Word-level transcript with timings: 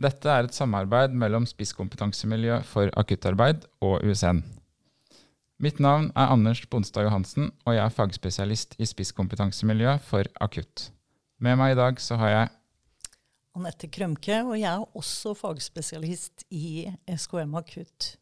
Dette 0.00 0.30
er 0.30 0.48
et 0.48 0.56
samarbeid 0.56 1.12
mellom 1.18 1.44
Spisskompetansemiljø 1.48 2.62
for 2.68 2.92
akuttarbeid 2.96 3.66
og 3.84 4.00
USN. 4.06 4.40
Mitt 5.62 5.78
navn 5.82 6.08
er 6.16 6.32
Anders 6.32 6.64
Bonstad 6.66 7.06
Johansen, 7.06 7.52
og 7.66 7.76
jeg 7.76 7.84
er 7.84 7.94
fagspesialist 7.94 8.74
i 8.82 8.88
spisskompetansemiljø 8.88 9.98
for 10.02 10.26
akutt. 10.42 10.88
Med 11.38 11.60
meg 11.60 11.74
i 11.74 11.78
dag 11.78 12.00
så 12.02 12.18
har 12.18 12.32
jeg 12.32 12.50
Anette 13.52 13.88
Krømke, 13.92 14.40
og 14.48 14.56
jeg 14.56 14.70
er 14.72 14.96
også 14.96 15.34
fagspesialist 15.36 16.46
i 16.56 16.88
SKM 17.12 17.54
Akutt. 17.60 18.14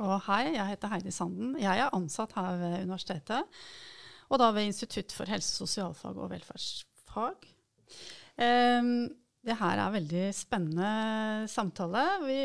Og 0.00 0.14
hei, 0.26 0.54
jeg 0.56 0.70
heter 0.72 0.88
Heidi 0.88 1.12
Sanden. 1.12 1.58
Jeg 1.60 1.84
er 1.84 1.92
ansatt 1.94 2.32
her 2.38 2.56
ved 2.56 2.78
universitetet 2.86 3.44
og 4.32 4.40
da 4.40 4.48
ved 4.54 4.70
Institutt 4.70 5.12
for 5.12 5.28
helse, 5.28 5.52
sosialfag 5.60 6.16
og 6.16 6.30
velferdsfag. 6.32 7.48
Um, 8.40 9.10
det 9.42 9.56
her 9.58 9.80
er 9.82 9.94
veldig 9.96 10.26
spennende 10.36 10.88
samtale. 11.50 12.02
Vi 12.22 12.42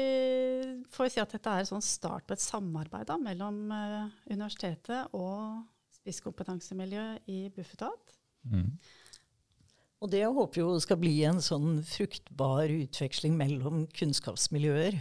får 0.94 1.12
si 1.14 1.22
at 1.22 1.34
dette 1.36 1.52
er 1.52 1.62
en 1.62 1.70
sånn 1.70 1.85
start 1.85 2.26
på 2.26 2.34
et 2.34 2.41
samarbeid 2.41 3.05
da, 3.10 3.20
mellom 3.21 3.68
uh, 3.70 4.08
universitetet 4.32 5.13
og 5.18 5.62
spisskompetansemiljøet 5.99 7.30
i 7.30 7.44
Bufetat. 7.54 8.18
Mm. 8.49 8.71
Og 10.02 10.12
det 10.13 10.24
håper 10.26 10.62
jo 10.62 10.74
skal 10.82 10.99
bli 11.02 11.13
en 11.26 11.41
sånn 11.41 11.82
fruktbar 11.86 12.70
utveksling 12.70 13.38
mellom 13.38 13.86
kunnskapsmiljøer. 13.98 14.99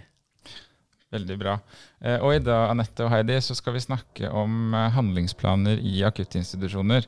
Veldig 1.13 1.37
bra. 1.41 1.59
Eh, 2.01 2.17
og 2.19 2.35
i 2.35 2.42
dag 2.42 2.73
Anette 2.73 3.05
og 3.05 3.13
Heidi, 3.13 3.37
så 3.45 3.55
skal 3.57 3.77
vi 3.77 3.85
snakke 3.85 4.31
om 4.33 4.75
eh, 4.75 4.89
handlingsplaner 4.97 5.81
i 5.85 6.01
akuttinstitusjoner. 6.09 7.07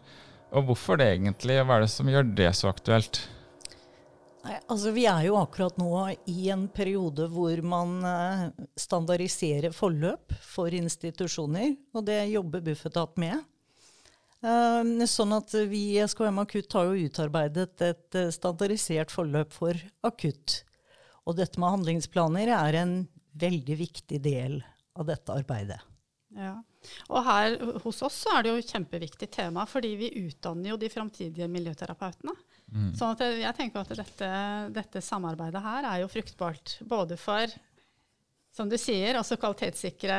Og 0.57 0.69
hvorfor 0.69 1.01
det 1.01 1.09
egentlig? 1.17 1.59
og 1.61 1.69
Hva 1.69 1.79
er 1.79 1.85
det 1.85 1.91
som 1.93 2.09
gjør 2.13 2.29
det 2.39 2.53
så 2.57 2.71
aktuelt? 2.71 3.25
Altså 4.49 4.93
Vi 4.97 5.05
er 5.11 5.27
jo 5.27 5.37
akkurat 5.41 5.77
nå 5.81 5.93
i 6.31 6.49
en 6.53 6.67
periode 6.73 7.29
hvor 7.33 7.61
man 7.67 7.99
eh, 8.07 8.45
standardiserer 8.79 9.75
forløp 9.77 10.35
for 10.45 10.73
institusjoner. 10.75 11.75
Og 11.95 12.07
det 12.09 12.23
jobber 12.33 12.65
Bufetat 12.65 13.17
med. 13.21 13.45
Sånn 14.39 15.35
at 15.35 15.51
vi 15.67 15.81
i 15.97 16.03
SKM 16.07 16.37
Akutt 16.45 16.75
har 16.79 16.87
jo 16.87 17.09
utarbeidet 17.09 17.83
et 17.83 18.19
standardisert 18.31 19.11
forløp 19.11 19.51
for 19.51 19.81
akutt. 20.07 20.61
Og 21.27 21.35
dette 21.41 21.59
med 21.59 21.75
handlingsplaner 21.75 22.53
er 22.55 22.79
en 22.79 22.93
veldig 23.35 23.77
viktig 23.81 24.21
del 24.23 24.61
av 24.95 25.09
dette 25.11 25.35
arbeidet. 25.35 25.81
Ja. 26.37 26.55
Og 27.11 27.25
her 27.27 27.57
hos 27.83 28.03
oss 28.07 28.21
er 28.33 28.45
det 28.45 28.53
jo 28.53 28.61
et 28.63 28.73
kjempeviktig 28.73 29.31
tema, 29.35 29.65
fordi 29.69 29.95
vi 29.99 30.13
utdanner 30.23 30.73
jo 30.73 30.81
de 30.81 30.91
framtidige 30.93 31.49
miljøterapeutene. 31.51 32.35
Mm. 32.69 32.93
Så 32.97 33.15
jeg 33.23 33.55
tenker 33.57 33.81
at 33.81 33.95
dette, 33.97 34.29
dette, 34.75 35.03
samarbeidet 35.05 35.63
her 35.65 35.89
er 35.89 36.03
jo 36.03 36.13
fruktbart 36.13 36.79
både 36.89 37.17
for 37.21 37.55
som 38.59 38.71
du 38.71 38.75
sier, 38.81 39.15
altså 39.15 39.37
kvalitetssikre 39.39 40.17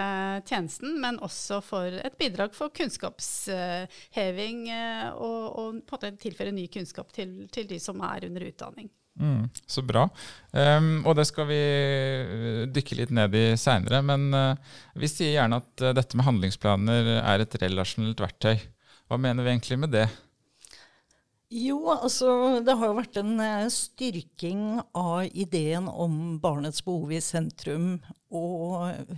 tjenesten, 0.47 0.95
men 1.01 1.17
også 1.25 1.59
for 1.65 1.97
et 1.99 2.15
bidrag 2.19 2.53
for 2.55 2.71
kunnskapsheving 2.71 4.61
eh, 4.71 5.09
og, 5.11 5.41
og 5.49 5.81
på 5.83 5.97
en 5.97 6.05
måte 6.05 6.11
tilføre 6.21 6.53
ny 6.55 6.69
kunnskap 6.71 7.11
til, 7.15 7.49
til 7.51 7.67
de 7.67 7.81
som 7.83 7.99
er 8.05 8.29
under 8.29 8.47
utdanning. 8.47 8.87
Mm, 9.19 9.49
så 9.67 9.83
bra. 9.83 10.05
Um, 10.55 11.01
og 11.03 11.17
det 11.19 11.25
skal 11.27 11.49
vi 11.49 11.59
eh, 11.59 12.61
dykke 12.71 13.01
litt 13.01 13.11
ned 13.11 13.35
i 13.35 13.43
seinere. 13.59 13.99
Men 14.05 14.29
uh, 14.31 14.77
vi 14.95 15.09
sier 15.11 15.33
gjerne 15.33 15.59
at 15.59 15.83
uh, 15.83 15.91
dette 15.97 16.15
med 16.15 16.29
handlingsplaner 16.29 17.09
er 17.19 17.43
et 17.43 17.57
relasjonelt 17.59 18.23
verktøy. 18.23 18.55
Hva 19.09 19.19
mener 19.19 19.43
vi 19.43 19.51
egentlig 19.51 19.81
med 19.81 19.91
det? 19.97 20.07
Jo, 21.49 21.79
altså 21.89 22.59
det 22.61 22.75
har 22.77 22.91
jo 22.91 22.97
vært 22.99 23.17
en 23.17 23.39
uh, 23.41 23.65
styrking 23.73 24.83
av 24.93 25.23
ideen 25.33 25.87
om 25.89 26.37
barnets 26.41 26.83
behov 26.85 27.09
i 27.15 27.21
sentrum, 27.25 27.95
og, 28.29 29.15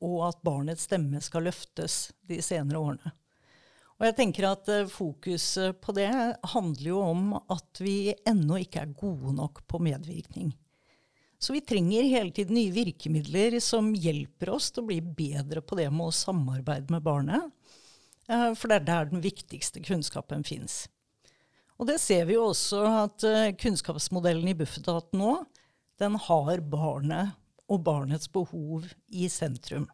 og 0.00 0.16
at 0.30 0.40
barnets 0.46 0.86
stemme 0.88 1.20
skal 1.20 1.44
løftes 1.50 2.14
de 2.24 2.40
senere 2.44 2.80
årene. 2.80 3.12
Og 3.96 4.08
jeg 4.08 4.16
tenker 4.16 4.48
at 4.48 4.72
uh, 4.72 4.88
Fokuset 4.88 5.76
på 5.84 5.92
det 6.00 6.08
handler 6.54 6.88
jo 6.88 7.02
om 7.04 7.36
at 7.36 7.84
vi 7.84 8.14
ennå 8.24 8.62
ikke 8.64 8.86
er 8.86 8.96
gode 8.96 9.36
nok 9.36 9.66
på 9.68 9.84
medvirkning. 9.84 10.54
Så 11.36 11.52
vi 11.52 11.60
trenger 11.60 12.08
hele 12.08 12.32
tiden 12.32 12.56
nye 12.56 12.72
virkemidler 12.72 13.60
som 13.60 13.92
hjelper 13.92 14.56
oss 14.56 14.72
til 14.72 14.86
å 14.86 14.88
bli 14.88 15.02
bedre 15.04 15.60
på 15.60 15.76
det 15.76 15.90
med 15.92 16.08
å 16.08 16.18
samarbeide 16.24 16.88
med 16.96 17.04
barnet. 17.04 17.52
Uh, 18.32 18.56
for 18.56 18.72
det 18.72 18.80
er 18.80 18.92
der 18.94 19.10
den 19.12 19.20
viktigste 19.20 19.84
kunnskapen 19.84 20.40
fins. 20.40 20.86
Og 21.76 21.88
det 21.90 21.98
ser 22.00 22.24
vi 22.28 22.36
jo 22.38 22.48
også 22.50 22.82
at 23.04 23.26
uh, 23.28 23.54
kunnskapsmodellen 23.60 24.48
i 24.48 24.56
Bufetat 24.56 25.12
nå, 25.16 25.38
den 26.00 26.16
har 26.26 26.62
barnet 26.64 27.34
og 27.72 27.82
barnets 27.86 28.30
behov 28.32 28.86
i 29.08 29.28
sentrum. 29.32 29.88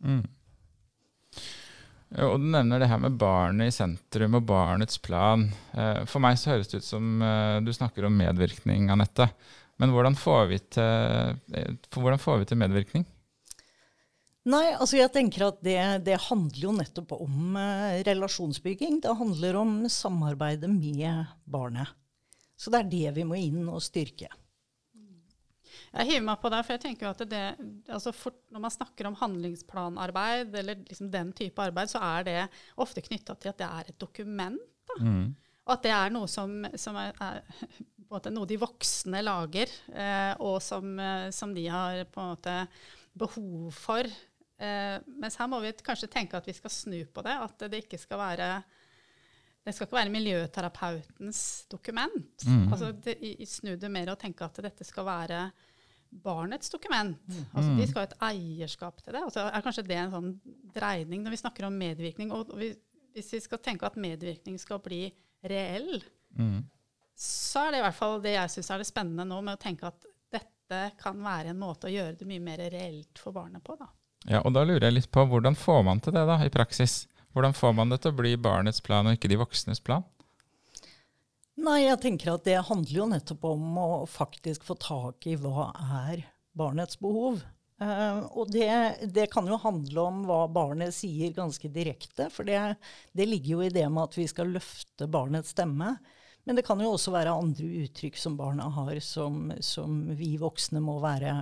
Mm. 0.00 0.24
Og 2.22 2.38
Du 2.40 2.46
nevner 2.48 2.80
det 2.80 2.88
her 2.88 3.00
med 3.02 3.18
barnet 3.20 3.72
i 3.72 3.74
sentrum 3.74 4.38
og 4.38 4.46
barnets 4.48 5.00
plan. 5.02 5.48
Eh, 5.74 6.04
for 6.08 6.22
meg 6.22 6.38
så 6.38 6.54
høres 6.54 6.70
det 6.70 6.80
ut 6.80 6.86
som 6.86 7.22
eh, 7.22 7.58
du 7.66 7.72
snakker 7.74 8.06
om 8.06 8.16
medvirkning, 8.16 8.88
Anette. 8.94 9.28
Men 9.82 9.92
hvordan 9.92 10.16
får 10.16 10.46
vi 10.52 10.60
til, 10.78 11.36
eh, 11.52 11.74
hvordan 11.92 12.22
får 12.22 12.40
vi 12.40 12.48
til 12.48 12.60
medvirkning? 12.62 13.04
Nei, 14.46 14.64
altså 14.76 15.00
jeg 15.00 15.10
tenker 15.10 15.48
at 15.48 15.56
det, 15.66 15.78
det 16.06 16.20
handler 16.28 16.60
jo 16.62 16.74
nettopp 16.76 17.16
om 17.16 17.56
relasjonsbygging. 18.06 19.00
Det 19.02 19.14
handler 19.18 19.58
om 19.58 19.72
samarbeidet 19.90 20.70
med 20.70 21.32
barnet. 21.50 21.90
Så 22.56 22.70
det 22.72 22.84
er 22.84 22.92
det 22.92 23.14
vi 23.18 23.24
må 23.26 23.38
inn 23.40 23.64
og 23.66 23.82
styrke. 23.82 24.30
Jeg 25.96 26.10
hiver 26.10 26.24
meg 26.26 26.40
på 26.42 26.50
det, 26.52 26.60
for 26.66 26.74
jeg 26.74 26.82
tenker 26.82 27.08
at 27.08 27.22
det, 27.30 27.42
altså 27.88 28.12
for, 28.12 28.34
når 28.52 28.62
man 28.66 28.74
snakker 28.74 29.08
om 29.08 29.16
handlingsplanarbeid, 29.16 30.54
eller 30.60 30.82
liksom 30.82 31.10
den 31.12 31.32
type 31.36 31.62
arbeid, 31.62 31.92
så 31.92 32.02
er 32.04 32.26
det 32.26 32.38
ofte 32.82 33.04
knytta 33.04 33.36
til 33.40 33.52
at 33.52 33.60
det 33.60 33.68
er 33.68 33.90
et 33.92 34.00
dokument. 34.00 34.60
Mm. 35.00 35.34
Og 35.66 35.74
at 35.74 35.86
det 35.86 35.94
er 35.96 36.12
noe 36.14 36.28
som, 36.30 36.52
som 36.78 36.98
er, 37.00 37.16
er 37.16 38.30
noe 38.36 38.48
de 38.48 38.60
voksne 38.60 39.24
lager, 39.24 39.72
eh, 39.92 40.32
og 40.44 40.60
som, 40.64 40.92
eh, 41.00 41.28
som, 41.34 41.54
de 41.56 41.66
har 41.72 42.04
på 42.12 42.22
en 42.22 42.32
måte 42.34 42.58
behov 43.16 43.72
for. 43.74 44.10
Eh, 44.56 44.96
mens 45.20 45.36
her 45.36 45.50
må 45.52 45.60
vi 45.64 45.74
kanskje 45.84 46.08
tenke 46.12 46.38
at 46.38 46.48
vi 46.48 46.54
skal 46.56 46.72
snu 46.72 46.98
på 47.12 47.24
det. 47.26 47.36
At 47.44 47.68
det 47.70 47.84
ikke 47.84 48.00
skal 48.00 48.22
være 48.22 48.50
det 49.66 49.74
skal 49.74 49.88
ikke 49.88 49.98
være 49.98 50.14
miljøterapeutens 50.14 51.40
dokument. 51.70 52.44
Mm. 52.46 52.68
Altså 52.70 52.92
det, 53.02 53.16
Snu 53.50 53.74
det 53.74 53.90
mer 53.90 54.12
og 54.12 54.20
tenke 54.20 54.46
at 54.46 54.60
dette 54.62 54.86
skal 54.86 55.08
være 55.08 55.40
barnets 56.22 56.70
dokument. 56.70 57.18
Mm. 57.26 57.44
Altså, 57.52 57.72
de 57.74 57.86
skal 57.88 58.00
ha 58.00 58.06
et 58.06 58.18
eierskap 58.28 59.02
til 59.02 59.16
det. 59.16 59.22
Altså, 59.26 59.48
er 59.50 59.64
kanskje 59.64 59.86
det 59.88 59.98
en 59.98 60.14
sånn 60.14 60.30
dreining 60.74 61.24
når 61.24 61.34
vi 61.34 61.40
snakker 61.42 61.66
om 61.66 61.78
medvirkning? 61.82 62.30
Og 62.30 62.54
vi, 62.60 62.70
hvis 63.16 63.32
vi 63.34 63.42
skal 63.42 63.62
tenke 63.64 63.88
at 63.88 63.98
medvirkning 64.00 64.54
skal 64.62 64.78
bli 64.84 65.02
reell, 65.50 65.98
mm. 66.38 66.60
så 67.18 67.66
er 67.66 67.74
det 67.74 67.82
i 67.82 67.86
hvert 67.88 67.98
fall 67.98 68.20
det 68.22 68.36
jeg 68.36 68.54
syns 68.54 68.70
er 68.70 68.82
det 68.82 68.88
spennende 68.88 69.26
nå, 69.26 69.42
med 69.42 69.58
å 69.58 69.62
tenke 69.66 69.90
at 69.90 70.06
dette 70.32 70.82
kan 71.02 71.18
være 71.26 71.52
en 71.52 71.60
måte 71.60 71.90
å 71.90 71.94
gjøre 71.94 72.20
det 72.20 72.30
mye 72.30 72.42
mer 72.42 72.68
reelt 72.70 73.18
for 73.18 73.34
barnet 73.34 73.66
på. 73.66 73.74
Da. 73.82 73.90
Ja, 74.26 74.42
og 74.42 74.56
da 74.56 74.64
lurer 74.66 74.88
jeg 74.88 74.96
litt 74.96 75.12
på 75.14 75.22
hvordan 75.30 75.54
får 75.58 75.84
man 75.86 76.02
til 76.02 76.16
det 76.16 76.24
da, 76.26 76.40
i 76.42 76.52
praksis? 76.52 77.04
Hvordan 77.36 77.54
får 77.54 77.74
man 77.78 77.92
det 77.92 78.00
til 78.02 78.14
å 78.14 78.18
bli 78.18 78.34
barnets 78.40 78.82
plan 78.82 79.06
og 79.06 79.18
ikke 79.18 79.30
de 79.30 79.38
voksnes 79.38 79.82
plan? 79.84 80.06
Nei, 81.56 81.86
jeg 81.86 82.00
tenker 82.02 82.34
at 82.34 82.44
det 82.44 82.56
handler 82.68 82.98
jo 82.98 83.10
nettopp 83.10 83.44
om 83.48 83.78
å 83.80 83.90
faktisk 84.10 84.66
få 84.66 84.76
tak 84.80 85.28
i 85.30 85.36
hva 85.40 85.70
er 86.04 86.26
barnets 86.56 86.98
behov. 87.00 87.40
Uh, 87.76 88.24
og 88.32 88.48
det, 88.52 88.68
det, 89.12 89.26
kan 89.32 89.48
jo 89.48 89.58
handle 89.60 90.04
om 90.08 90.22
hva 90.24 90.46
barnet 90.48 90.96
sier 90.96 91.34
ganske 91.36 91.68
direkte, 91.68 92.30
for 92.32 92.48
det, 92.48 92.58
det, 93.12 93.26
ligger 93.28 93.58
jo 93.58 93.66
i 93.66 93.72
det 93.72 93.84
med 93.92 94.06
at 94.06 94.16
vi 94.16 94.24
skal 94.28 94.52
løfte 94.54 95.08
barnets 95.12 95.52
stemme. 95.52 95.94
Men 96.48 96.56
det 96.56 96.64
kan 96.64 96.80
jo 96.80 96.94
også 96.94 97.12
være 97.12 97.34
andre 97.36 97.68
uttrykk 97.84 98.16
som 98.20 98.36
barna 98.38 98.68
har, 98.72 98.96
som, 99.04 99.50
som 99.60 100.02
vi 100.16 100.36
voksne 100.40 100.80
må 100.80 100.98
være 101.04 101.36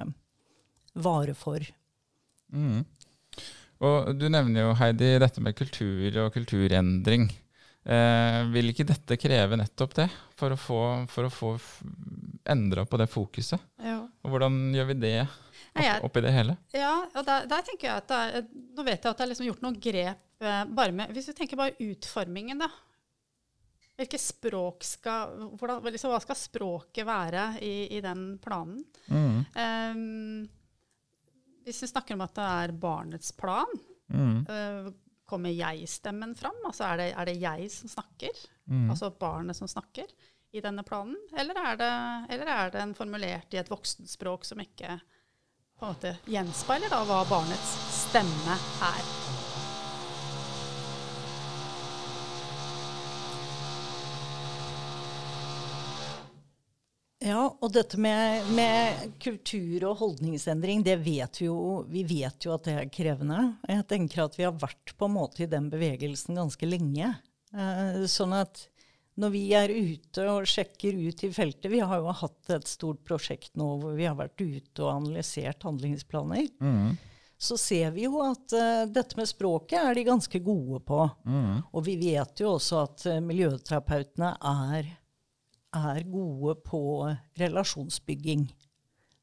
vare 0.94 1.34
for. 1.38 1.62
Mm. 2.54 2.82
Og 3.84 4.12
du 4.16 4.28
nevner 4.30 4.68
jo, 4.68 4.74
Heidi, 4.78 5.16
dette 5.20 5.42
med 5.44 5.56
kultur 5.58 6.20
og 6.22 6.30
kulturendring. 6.36 7.26
Eh, 7.84 8.38
vil 8.54 8.70
ikke 8.72 8.86
dette 8.88 9.18
kreve 9.20 9.58
nettopp 9.60 9.96
det, 9.98 10.06
for 10.40 10.54
å 10.54 10.56
få, 10.56 10.80
for 11.10 11.28
å 11.28 11.32
få 11.32 11.50
endra 12.48 12.86
på 12.88 13.00
det 13.00 13.10
fokuset? 13.12 13.60
Jo. 13.84 13.98
Og 14.24 14.32
hvordan 14.32 14.56
gjør 14.72 14.88
vi 14.92 15.00
det? 15.02 15.18
opp, 15.74 16.06
oppi 16.08 16.22
det 16.24 16.32
hele? 16.32 16.56
Ja, 16.72 16.94
og 17.12 17.26
der, 17.26 17.44
der 17.50 17.66
tenker 17.66 17.90
jeg 17.90 18.00
at 18.04 18.14
er, 18.14 18.48
Nå 18.54 18.86
vet 18.86 19.04
jeg 19.04 19.10
at 19.10 19.18
det 19.18 19.26
er 19.26 19.30
liksom 19.32 19.48
gjort 19.48 19.64
noen 19.64 19.78
grep 19.82 20.44
eh, 20.44 20.64
bare 20.70 20.94
med 20.94 21.12
Hvis 21.14 21.28
vi 21.32 21.36
tenker 21.36 21.60
bare 21.60 21.76
utformingen, 21.82 22.62
da. 22.62 22.70
Hvilke 23.94 24.18
språk 24.18 24.86
skal 24.86 25.34
hvordan, 25.60 25.84
liksom, 25.94 26.14
Hva 26.14 26.22
skal 26.24 26.38
språket 26.38 27.06
være 27.06 27.46
i, 27.62 27.74
i 27.98 28.02
den 28.04 28.26
planen? 28.42 28.80
Mm. 29.06 29.42
Ehm, 29.60 30.46
hvis 31.64 31.82
vi 31.82 31.88
snakker 31.90 32.14
om 32.16 32.24
at 32.26 32.34
det 32.36 32.44
er 32.64 32.72
barnets 32.80 33.32
plan, 33.32 33.66
Mm. 34.12 34.44
eh, 34.48 34.92
kommer 35.26 35.48
jeg-stemmen 35.50 36.34
fram? 36.36 36.58
Altså 36.68 36.84
er 36.92 36.96
det, 37.00 37.06
er 37.16 37.24
det 37.24 37.40
jeg 37.40 37.70
som 37.72 37.88
snakker? 37.88 38.42
Mm. 38.68 38.90
Altså 38.92 39.08
barnet 39.18 39.56
som 39.56 39.66
snakker 39.68 40.04
i 40.52 40.60
denne 40.60 40.84
planen? 40.84 41.16
Eller 41.36 41.54
er 41.56 41.76
det, 41.80 41.92
eller 42.36 42.46
er 42.52 42.70
den 42.70 42.92
formulert 42.94 43.54
i 43.54 43.56
et 43.62 43.70
voksenspråk 43.72 44.44
som 44.44 44.60
ikke 44.60 45.00
på 45.78 45.86
en 45.88 45.94
måte 45.96 46.12
gjenspeiler 46.30 46.92
da 46.92 47.00
hva 47.08 47.24
barnets 47.28 47.72
stemme 48.04 48.58
er? 48.92 49.33
Ja, 57.24 57.46
og 57.48 57.70
dette 57.72 57.96
med, 58.00 58.50
med 58.52 59.14
kultur 59.22 59.86
og 59.88 59.96
holdningsendring, 60.02 60.82
det 60.84 60.98
vet 61.00 61.40
vi 61.40 61.46
jo 61.48 61.80
Vi 61.88 62.02
vet 62.04 62.44
jo 62.44 62.52
at 62.52 62.66
det 62.68 62.74
er 62.76 62.90
krevende. 62.92 63.38
Jeg 63.70 63.86
tenker 63.88 64.26
at 64.26 64.36
vi 64.36 64.44
har 64.44 64.52
vært 64.60 64.92
på 64.98 65.08
en 65.08 65.16
måte 65.16 65.46
i 65.46 65.50
den 65.50 65.70
bevegelsen 65.72 66.36
ganske 66.36 66.68
lenge. 66.68 67.14
Eh, 67.54 68.04
sånn 68.10 68.34
at 68.36 68.66
når 69.20 69.30
vi 69.30 69.42
er 69.54 69.70
ute 69.70 70.26
og 70.26 70.48
sjekker 70.50 70.96
ut 70.98 71.20
i 71.22 71.30
feltet 71.30 71.70
Vi 71.70 71.78
har 71.78 72.00
jo 72.02 72.14
hatt 72.18 72.50
et 72.50 72.66
stort 72.66 73.04
prosjekt 73.06 73.52
nå 73.58 73.76
hvor 73.78 73.94
vi 73.94 74.08
har 74.08 74.16
vært 74.18 74.40
ute 74.40 74.82
og 74.82 74.90
analysert 74.90 75.62
handlingsplaner. 75.66 76.48
Mm. 76.60 76.96
Så 77.38 77.58
ser 77.60 77.92
vi 77.94 78.06
jo 78.06 78.20
at 78.24 78.54
uh, 78.56 78.84
dette 78.90 79.18
med 79.18 79.28
språket 79.28 79.78
er 79.80 79.96
de 79.96 80.06
ganske 80.06 80.40
gode 80.42 80.80
på. 80.86 81.00
Mm. 81.26 81.62
Og 81.70 81.86
vi 81.86 81.96
vet 82.00 82.40
jo 82.40 82.54
også 82.56 82.82
at 82.84 83.06
uh, 83.10 83.18
miljøterapeutene 83.22 84.30
er, 84.50 84.88
er 85.74 86.06
gode 86.10 86.56
på 86.66 86.82
relasjonsbygging. 87.40 88.48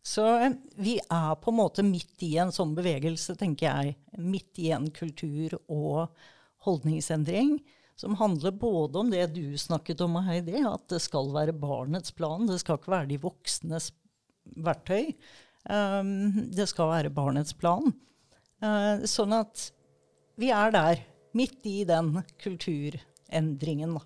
Så 0.03 0.25
eh, 0.39 0.55
vi 0.81 0.97
er 1.01 1.35
på 1.41 1.51
en 1.51 1.59
måte 1.59 1.85
midt 1.85 2.23
i 2.25 2.35
en 2.41 2.53
sånn 2.53 2.73
bevegelse, 2.77 3.35
tenker 3.39 3.69
jeg. 3.69 3.97
Midt 4.17 4.61
i 4.61 4.71
en 4.75 4.89
kultur- 4.93 5.59
og 5.67 6.11
holdningsendring 6.65 7.59
som 8.01 8.15
handler 8.17 8.51
både 8.57 8.97
om 8.97 9.11
det 9.13 9.27
du 9.35 9.57
snakket 9.57 10.01
om, 10.01 10.17
Heidi, 10.25 10.63
at 10.65 10.87
det 10.89 11.01
skal 11.03 11.29
være 11.35 11.53
barnets 11.53 12.13
plan, 12.17 12.47
det 12.49 12.57
skal 12.61 12.79
ikke 12.79 12.93
være 12.95 13.09
de 13.11 13.19
voksnes 13.21 13.91
verktøy. 14.65 15.11
Um, 15.69 16.49
det 16.49 16.65
skal 16.71 16.89
være 16.89 17.13
barnets 17.13 17.53
plan. 17.53 17.91
Uh, 18.61 19.05
sånn 19.05 19.35
at 19.37 19.67
vi 20.41 20.49
er 20.55 20.73
der, 20.73 21.03
midt 21.37 21.61
i 21.69 21.83
den 21.87 22.15
kulturendringen. 22.41 23.93
Da. 23.99 24.01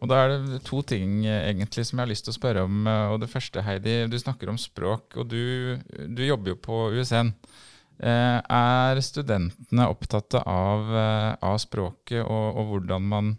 Og 0.00 0.08
da 0.08 0.22
er 0.24 0.32
det 0.32 0.62
to 0.64 0.80
ting 0.86 1.24
eh, 1.28 1.50
egentlig 1.50 1.84
som 1.86 1.98
jeg 1.98 2.06
har 2.06 2.12
lyst 2.12 2.24
til 2.26 2.32
å 2.34 2.38
spørre 2.38 2.64
om. 2.68 2.86
eh, 2.88 3.06
Og 3.12 3.20
det 3.22 3.30
første, 3.32 3.62
Heidi, 3.66 3.96
du 4.08 4.16
snakker 4.20 4.48
om 4.52 4.58
språk, 4.60 5.18
og 5.20 5.28
du, 5.28 5.76
du 6.08 6.22
jobber 6.24 6.54
jo 6.54 6.60
på 6.64 6.78
USN. 6.96 7.34
Eh, 8.00 8.38
er 8.40 9.02
studentene 9.04 9.88
opptatt 9.92 10.38
av, 10.40 10.88
av 11.44 11.58
språket 11.60 12.22
og, 12.24 12.46
og 12.56 12.70
hvordan 12.72 13.08
man 13.12 13.34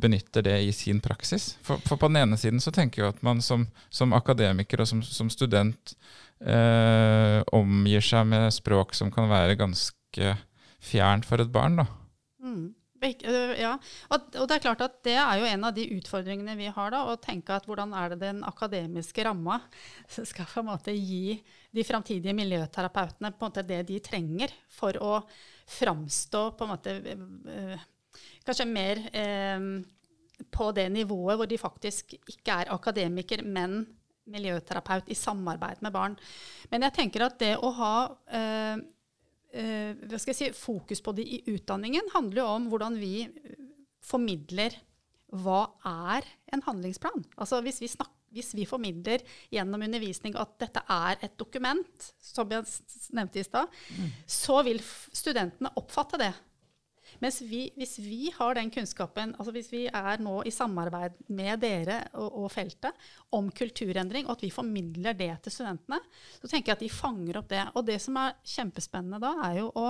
benytter 0.00 0.42
det 0.42 0.56
i 0.64 0.72
sin 0.72 1.02
praksis? 1.04 1.50
For, 1.62 1.78
for 1.84 2.00
på 2.00 2.08
den 2.08 2.22
ene 2.22 2.38
siden 2.40 2.62
så 2.64 2.72
tenker 2.74 3.02
jeg 3.02 3.12
at 3.12 3.22
man 3.26 3.42
som, 3.44 3.66
som 3.92 4.14
akademiker 4.16 4.80
og 4.80 4.88
som, 4.88 5.02
som 5.04 5.28
student 5.30 5.92
eh, 6.40 7.42
omgir 7.54 8.04
seg 8.04 8.26
med 8.30 8.48
språk 8.56 8.96
som 8.96 9.12
kan 9.12 9.28
være 9.30 9.58
ganske 9.60 10.32
fjernt 10.82 11.28
for 11.28 11.44
et 11.44 11.52
barn. 11.52 11.76
da. 11.82 11.86
Mm. 12.42 12.72
Øh, 13.02 13.54
Ja, 13.60 13.74
og, 14.10 14.28
det 14.32 14.56
er 14.56 14.62
klart 14.62 14.84
at 14.84 15.02
det 15.04 15.16
er 15.16 15.40
jo 15.40 15.48
en 15.48 15.64
av 15.64 15.74
de 15.76 15.86
utfordringene 15.96 16.56
vi 16.58 16.70
har. 16.72 16.90
da, 16.90 17.04
Å 17.06 17.16
tenke 17.20 17.56
at 17.56 17.66
hvordan 17.66 17.92
er 17.94 18.14
det 18.14 18.20
den 18.20 18.42
akademiske 18.44 19.24
ramma 19.24 19.60
skal 20.30 20.48
på 20.52 20.62
en 20.62 20.70
måte 20.70 20.94
gi 20.94 21.36
de 21.76 21.84
framtidige 21.84 22.36
miljøterapeutene 22.36 23.32
på 23.32 23.44
en 23.44 23.50
måte 23.50 23.66
det 23.66 23.82
de 23.90 24.00
trenger 24.00 24.54
for 24.72 24.96
å 25.02 25.20
framstå 25.66 26.46
på 26.56 26.64
en 26.64 26.72
måte 26.72 26.96
øh, 27.02 27.84
Kanskje 28.46 28.64
mer 28.64 29.00
øh, 29.12 29.84
på 30.52 30.70
det 30.72 30.86
nivået 30.92 31.36
hvor 31.36 31.48
de 31.48 31.58
faktisk 31.58 32.14
ikke 32.16 32.62
er 32.62 32.72
akademiker, 32.72 33.42
men 33.44 33.82
miljøterapeut 34.26 35.08
i 35.10 35.14
samarbeid 35.14 35.82
med 35.84 35.94
barn. 35.94 36.16
Men 36.70 36.86
jeg 36.86 36.96
tenker 36.96 37.26
at 37.26 37.38
det 37.40 37.52
å 37.62 37.70
ha 37.76 37.94
øh, 38.08 38.84
hva 40.06 40.18
skal 40.20 40.32
jeg 40.34 40.38
si, 40.38 40.50
fokus 40.58 41.02
på 41.04 41.14
det 41.16 41.26
i 41.26 41.42
utdanningen 41.54 42.10
handler 42.14 42.42
jo 42.42 42.48
om 42.56 42.68
hvordan 42.72 42.98
vi 43.00 43.14
eh, 43.26 43.62
formidler 44.04 44.76
hva 45.42 45.62
er 45.86 46.26
en 46.54 46.62
handlingsplan. 46.66 47.24
Altså 47.36 47.60
hvis 47.64 47.80
vi, 47.82 47.90
snakker, 47.90 48.14
hvis 48.34 48.52
vi 48.54 48.66
formidler 48.68 49.24
gjennom 49.52 49.82
undervisning 49.82 50.36
at 50.38 50.54
dette 50.62 50.82
er 50.92 51.18
et 51.26 51.34
dokument, 51.38 52.10
som 52.22 52.50
jeg 52.52 52.66
nevnte 53.16 53.42
i 53.42 53.46
stad, 53.46 53.72
så 54.26 54.60
vil 54.66 54.78
studentene 55.10 55.72
oppfatte 55.80 56.20
det. 56.22 56.30
Mens 57.22 57.40
vi, 57.44 57.62
hvis 57.76 57.96
vi 58.02 58.30
har 58.34 58.56
den 58.58 58.70
kunnskapen, 58.72 59.34
altså 59.36 59.54
hvis 59.54 59.70
vi 59.72 59.84
er 59.88 60.22
nå 60.22 60.40
i 60.46 60.52
samarbeid 60.54 61.16
med 61.32 61.62
dere 61.62 62.00
og, 62.18 62.42
og 62.44 62.50
feltet 62.52 63.08
om 63.36 63.48
kulturendring, 63.54 64.26
og 64.26 64.36
at 64.36 64.44
vi 64.46 64.52
formidler 64.54 65.16
det 65.16 65.32
til 65.44 65.56
studentene, 65.58 66.00
så 66.40 66.50
tenker 66.50 66.72
jeg 66.72 66.78
at 66.78 66.84
de 66.84 66.92
fanger 66.92 67.40
opp 67.40 67.48
det. 67.52 67.64
Og 67.74 67.86
det 67.88 67.98
som 68.04 68.18
er 68.20 68.36
kjempespennende 68.56 69.22
da, 69.22 69.32
er 69.48 69.62
jo 69.62 69.72
å 69.80 69.88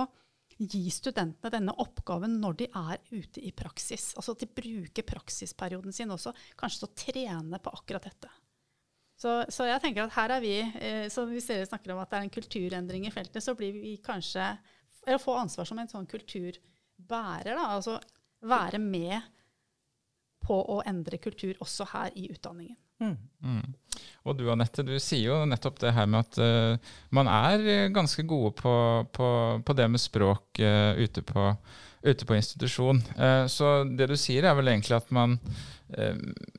gi 0.57 0.87
studentene 0.89 1.53
denne 1.53 1.75
oppgaven 1.83 2.39
når 2.41 2.57
de 2.63 2.67
er 2.71 3.01
ute 3.11 3.43
i 3.45 3.53
praksis. 3.55 4.11
Altså 4.17 4.33
at 4.33 4.41
de 4.41 4.49
bruker 4.49 5.05
praksisperioden 5.05 5.93
sin 5.93 6.11
også, 6.13 6.33
kanskje 6.57 6.83
til 6.83 6.89
å 6.89 6.97
trene 7.03 7.61
på 7.61 7.73
akkurat 7.77 8.07
dette. 8.09 8.31
Så, 9.17 9.31
så 9.49 9.65
jeg 9.65 9.81
tenker 9.81 10.05
at 10.05 10.13
her 10.13 10.35
er 10.35 10.41
vi, 10.43 10.55
eh, 10.61 11.07
så 11.09 11.23
Hvis 11.25 11.47
dere 11.49 11.65
snakker 11.65 11.93
om 11.93 12.01
at 12.03 12.11
det 12.11 12.19
er 12.19 12.25
en 12.27 12.35
kulturendring 12.35 13.07
i 13.07 13.13
feltet, 13.13 13.41
så 13.41 13.55
blir 13.57 13.73
vi 13.73 13.95
kanskje 14.03 14.51
Eller 15.07 15.17
får 15.17 15.39
ansvar 15.41 15.65
som 15.65 15.79
en 15.81 15.89
sånn 15.89 16.05
kulturbærer. 16.97 17.55
da, 17.55 17.75
altså 17.75 17.99
Være 18.41 18.77
med 18.77 19.21
på 20.45 20.53
å 20.53 20.83
endre 20.85 21.17
kultur 21.17 21.55
også 21.59 21.85
her 21.91 22.11
i 22.15 22.29
utdanningen. 22.31 22.77
Mm. 22.99 23.73
Og 24.25 24.37
du 24.37 24.49
Anette, 24.49 24.83
du 24.83 24.99
sier 24.99 25.31
jo 25.31 25.45
nettopp 25.45 25.79
det 25.79 25.93
her 25.93 26.05
med 26.05 26.19
at 26.19 26.37
uh, 26.37 26.77
man 27.09 27.27
er 27.27 27.65
eh, 27.67 27.89
ganske 27.89 28.23
gode 28.23 28.53
på, 28.57 29.05
på, 29.11 29.27
på 29.65 29.73
det 29.73 29.87
med 29.89 29.99
språk 29.99 30.59
uh, 30.59 30.93
ute, 30.97 31.21
på, 31.21 31.55
ute 32.03 32.25
på 32.25 32.35
institusjon. 32.35 33.01
Uh, 33.17 33.45
så 33.47 33.83
det 33.89 34.07
du 34.07 34.15
sier 34.17 34.45
er 34.45 34.55
vel 34.55 34.67
egentlig 34.67 34.97
at 34.97 35.11
man 35.11 35.39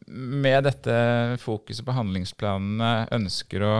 med 0.09 0.65
dette 0.65 0.93
fokuset 1.43 1.85
på 1.85 1.93
handlingsplanene 1.93 3.11
ønsker 3.12 3.61
å 3.61 3.75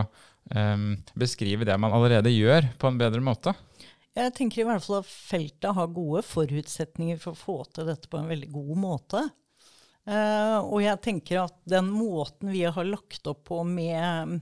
um, 0.52 0.90
beskrive 1.16 1.64
det 1.64 1.78
man 1.80 1.94
allerede 1.97 2.28
gjør, 2.28 2.68
på 2.76 2.90
en 2.90 2.99
bedre 3.00 3.23
måte. 3.25 3.54
Jeg 4.18 4.34
tenker 4.34 4.62
i 4.62 4.66
hvert 4.66 4.82
fall 4.82 4.98
at 4.98 5.10
feltet 5.10 5.76
har 5.76 5.92
gode 5.94 6.25
forutsetninger 6.26 7.20
for 7.22 7.37
å 7.37 7.38
få 7.38 7.58
til 7.70 7.87
dette 7.87 8.10
på 8.10 8.18
en 8.18 8.30
veldig 8.30 8.48
god 8.50 8.80
måte. 8.82 9.22
Uh, 10.08 10.58
og 10.64 10.80
jeg 10.82 10.98
tenker 11.04 11.42
at 11.44 11.58
den 11.68 11.90
måten 11.92 12.50
vi 12.50 12.64
har 12.64 12.88
lagt 12.88 13.28
opp 13.30 13.44
på 13.50 13.60
med 13.68 14.38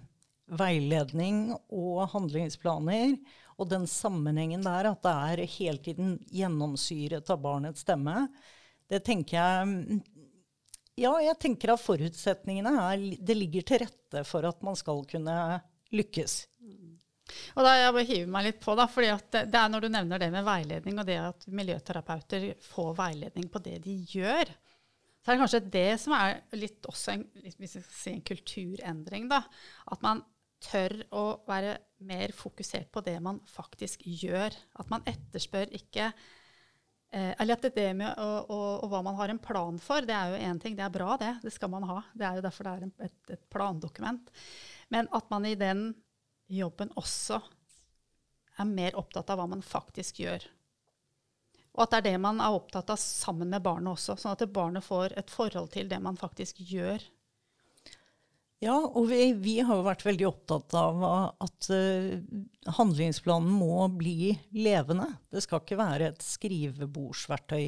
veiledning 0.47 1.50
og 1.75 2.06
handlingsplaner, 2.12 3.16
og 3.56 3.71
den 3.73 3.87
sammenhengen 3.90 4.62
der, 4.64 4.92
at 4.92 5.02
det 5.02 5.14
er 5.30 5.54
hele 5.56 5.83
tiden 5.83 6.16
gjennomsyret 6.30 7.33
av 7.33 7.40
barnets 7.42 7.83
stemme, 7.85 8.28
det 8.87 9.02
tenker 9.02 9.40
jeg 9.40 10.02
Ja, 10.97 11.16
jeg 11.21 11.37
tenker 11.42 11.73
at 11.75 11.83
forutsetningene 11.83 12.71
er 12.85 13.00
Det 13.18 13.35
ligger 13.35 13.64
til 13.66 13.80
rette 13.83 14.23
for 14.25 14.47
at 14.47 14.62
man 14.62 14.78
skal 14.78 15.02
kunne 15.11 15.35
lykkes. 15.90 16.37
Og 17.56 17.66
da 17.66 17.73
jeg 17.75 17.95
bare 17.97 18.06
hiver 18.06 18.30
meg 18.33 18.47
litt 18.47 18.61
på, 18.62 18.76
da, 18.78 18.87
fordi 18.90 19.11
det, 19.35 19.59
er 19.59 19.73
når 19.73 19.87
du 19.87 19.88
nevner 19.90 20.23
det 20.23 20.30
med 20.35 20.47
veiledning, 20.47 21.00
og 21.00 21.09
det 21.09 21.18
at 21.23 21.49
miljøterapeuter 21.50 22.47
får 22.62 22.95
veiledning 23.00 23.50
på 23.52 23.62
det 23.64 23.80
de 23.85 23.97
gjør, 24.12 24.52
så 25.26 25.33
er 25.33 25.35
det 25.35 25.42
kanskje 25.42 25.62
det 25.75 25.88
som 25.99 26.14
er 26.14 26.37
litt 26.54 26.87
også 26.87 27.16
en, 27.16 27.26
hvis 27.59 27.73
jeg 27.80 27.85
si 27.90 28.12
en 28.14 28.23
kulturendring. 28.23 29.26
da, 29.33 29.40
At 29.90 30.04
man 30.04 30.23
tør 30.62 30.95
å 31.18 31.25
være 31.49 31.76
mer 32.06 32.30
fokusert 32.37 32.92
på 32.95 33.02
det 33.02 33.16
man 33.25 33.40
faktisk 33.50 34.04
gjør. 34.06 34.54
At 34.78 34.92
man 34.92 35.02
etterspør 35.09 35.75
ikke 35.75 36.06
eh, 36.06 37.33
Eller 37.35 37.56
at 37.56 37.66
det 37.75 37.88
med 37.99 38.14
og 38.23 38.87
hva 38.92 39.02
man 39.02 39.18
har 39.18 39.35
en 39.35 39.42
plan 39.42 39.83
for, 39.83 40.06
det 40.06 40.14
er 40.14 40.30
jo 40.30 40.40
én 40.47 40.62
ting. 40.62 40.78
Det 40.78 40.87
er 40.87 40.95
bra, 40.95 41.18
det. 41.18 41.35
Det 41.42 41.52
skal 41.59 41.75
man 41.75 41.90
ha. 41.90 41.99
Det 42.14 42.28
er 42.28 42.38
jo 42.38 42.47
derfor 42.47 42.68
det 42.68 42.76
er 42.76 42.87
en, 42.87 42.97
et, 43.11 43.21
et 43.35 43.45
plandokument. 43.50 44.30
Men 44.95 45.11
at 45.11 45.30
man 45.35 45.50
i 45.50 45.56
den 45.59 45.88
jobben 46.53 46.93
også 46.97 47.41
er 48.57 48.69
mer 48.69 48.97
opptatt 48.97 49.31
av 49.33 49.41
hva 49.41 49.49
man 49.50 49.65
faktisk 49.65 50.23
gjør. 50.25 50.45
Og 51.76 51.85
at 51.85 51.93
det 51.93 51.99
er 51.99 52.07
det 52.07 52.23
man 52.25 52.41
er 52.41 52.57
opptatt 52.57 52.88
av 52.93 53.00
sammen 53.00 53.50
med 53.53 53.65
barnet 53.65 53.93
også, 53.93 54.17
sånn 54.17 54.33
at 54.33 54.47
barnet 54.53 54.85
får 54.85 55.12
et 55.21 55.33
forhold 55.33 55.75
til 55.75 55.91
det 55.91 56.00
man 56.03 56.17
faktisk 56.17 56.62
gjør. 56.65 57.03
Ja, 58.65 58.79
og 58.81 59.11
vi, 59.11 59.35
vi 59.37 59.59
har 59.61 59.76
jo 59.76 59.85
vært 59.85 60.07
veldig 60.07 60.26
opptatt 60.31 60.73
av 60.81 61.03
at 61.45 61.69
uh, 61.69 62.17
handlingsplanen 62.79 63.50
må 63.53 63.85
bli 63.93 64.33
levende. 64.57 65.11
Det 65.29 65.43
skal 65.45 65.61
ikke 65.61 65.76
være 65.76 66.09
et 66.15 66.25
skrivebordsverktøy. 66.25 67.67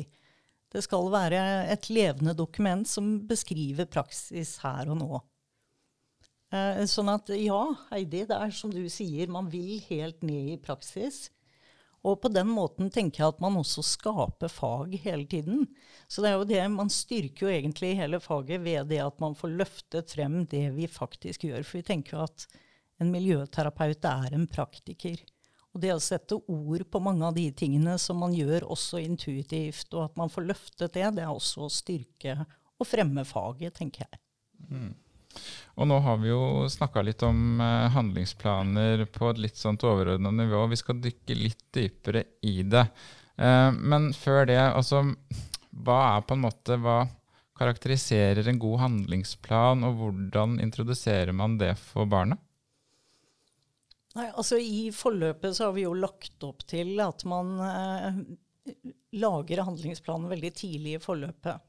Det 0.73 0.85
skal 0.85 1.11
være 1.13 1.43
et 1.73 1.91
levende 1.93 2.33
dokument 2.37 2.89
som 2.89 3.19
beskriver 3.29 3.89
praksis 3.89 4.57
her 4.65 4.89
og 4.89 4.99
nå. 5.03 5.21
Eh, 6.49 6.85
sånn 6.89 7.11
at 7.13 7.29
ja, 7.37 7.61
Heidi, 7.91 8.23
det 8.29 8.37
er 8.37 8.55
som 8.57 8.73
du 8.73 8.85
sier, 8.93 9.29
man 9.29 9.51
vil 9.53 9.83
helt 9.89 10.23
ned 10.25 10.55
i 10.55 10.61
praksis. 10.63 11.27
Og 12.07 12.21
på 12.23 12.31
den 12.31 12.47
måten 12.49 12.93
tenker 12.95 13.25
jeg 13.25 13.35
at 13.35 13.41
man 13.43 13.59
også 13.59 13.83
skaper 13.85 14.51
fag 14.53 14.95
hele 15.03 15.27
tiden. 15.29 15.67
Så 16.07 16.23
det 16.23 16.31
er 16.31 16.37
jo 16.39 16.47
det, 16.49 16.61
man 16.73 16.93
styrker 16.93 17.47
jo 17.47 17.53
egentlig 17.53 17.97
hele 17.99 18.21
faget 18.23 18.63
ved 18.65 18.89
det 18.93 19.01
at 19.03 19.19
man 19.21 19.35
får 19.37 19.57
løftet 19.59 20.15
frem 20.15 20.45
det 20.49 20.69
vi 20.77 20.87
faktisk 20.89 21.49
gjør. 21.49 21.67
For 21.67 21.81
vi 21.81 21.89
tenker 21.91 22.17
jo 22.17 22.23
at 22.29 22.47
en 23.03 23.11
miljøterapeut 23.13 24.07
er 24.09 24.39
en 24.39 24.47
praktiker. 24.51 25.19
Og 25.75 25.83
det 25.83 25.91
å 25.93 26.01
sette 26.03 26.39
ord 26.39 26.87
på 26.89 27.03
mange 27.03 27.27
av 27.29 27.37
de 27.37 27.49
tingene 27.53 27.99
som 28.01 28.23
man 28.23 28.33
gjør 28.35 28.71
også 28.73 29.03
intuitivt, 29.03 29.91
og 29.93 30.07
at 30.07 30.17
man 30.19 30.33
får 30.33 30.49
løftet 30.49 30.95
det, 30.97 31.05
det 31.19 31.27
er 31.27 31.35
også 31.35 31.67
å 31.67 31.73
styrke 31.73 32.39
og 32.79 32.87
fremme 32.87 33.27
faget, 33.27 33.75
tenker 33.77 34.07
jeg. 34.07 34.23
Mm. 34.71 34.95
Og 35.79 35.87
nå 35.87 35.99
har 36.03 36.19
vi 36.23 36.33
jo 36.33 36.67
snakka 36.71 37.05
litt 37.07 37.23
om 37.27 37.61
eh, 37.63 37.87
handlingsplaner 37.95 39.05
på 39.15 39.31
et 39.31 39.43
litt 39.45 39.61
sånt 39.61 39.85
overordna 39.87 40.33
nivå. 40.35 40.65
Vi 40.73 40.81
skal 40.81 40.99
dykke 41.05 41.37
litt 41.39 41.63
dypere 41.75 42.25
i 42.43 42.63
det. 42.67 42.89
Eh, 43.39 43.71
men 43.79 44.11
før 44.17 44.49
det, 44.51 44.59
altså 44.59 45.05
Hva 45.71 45.99
er 46.17 46.27
på 46.27 46.35
en 46.35 46.43
måte 46.43 46.81
Hva 46.83 47.05
karakteriserer 47.59 48.47
en 48.49 48.59
god 48.63 48.79
handlingsplan, 48.85 49.87
og 49.87 49.97
hvordan 49.99 50.59
introduserer 50.63 51.35
man 51.35 51.57
det 51.59 51.73
for 51.81 52.07
barnet? 52.11 52.39
Nei, 54.19 54.29
altså 54.31 54.59
I 54.59 54.89
forløpet 54.95 55.57
så 55.57 55.69
har 55.69 55.75
vi 55.77 55.85
jo 55.85 55.95
lagt 55.95 56.43
opp 56.47 56.65
til 56.71 56.97
at 57.03 57.25
man 57.29 57.51
eh, 57.63 58.21
lager 59.19 59.65
handlingsplanen 59.67 60.31
veldig 60.31 60.53
tidlig 60.59 60.97
i 60.97 61.03
forløpet. 61.03 61.68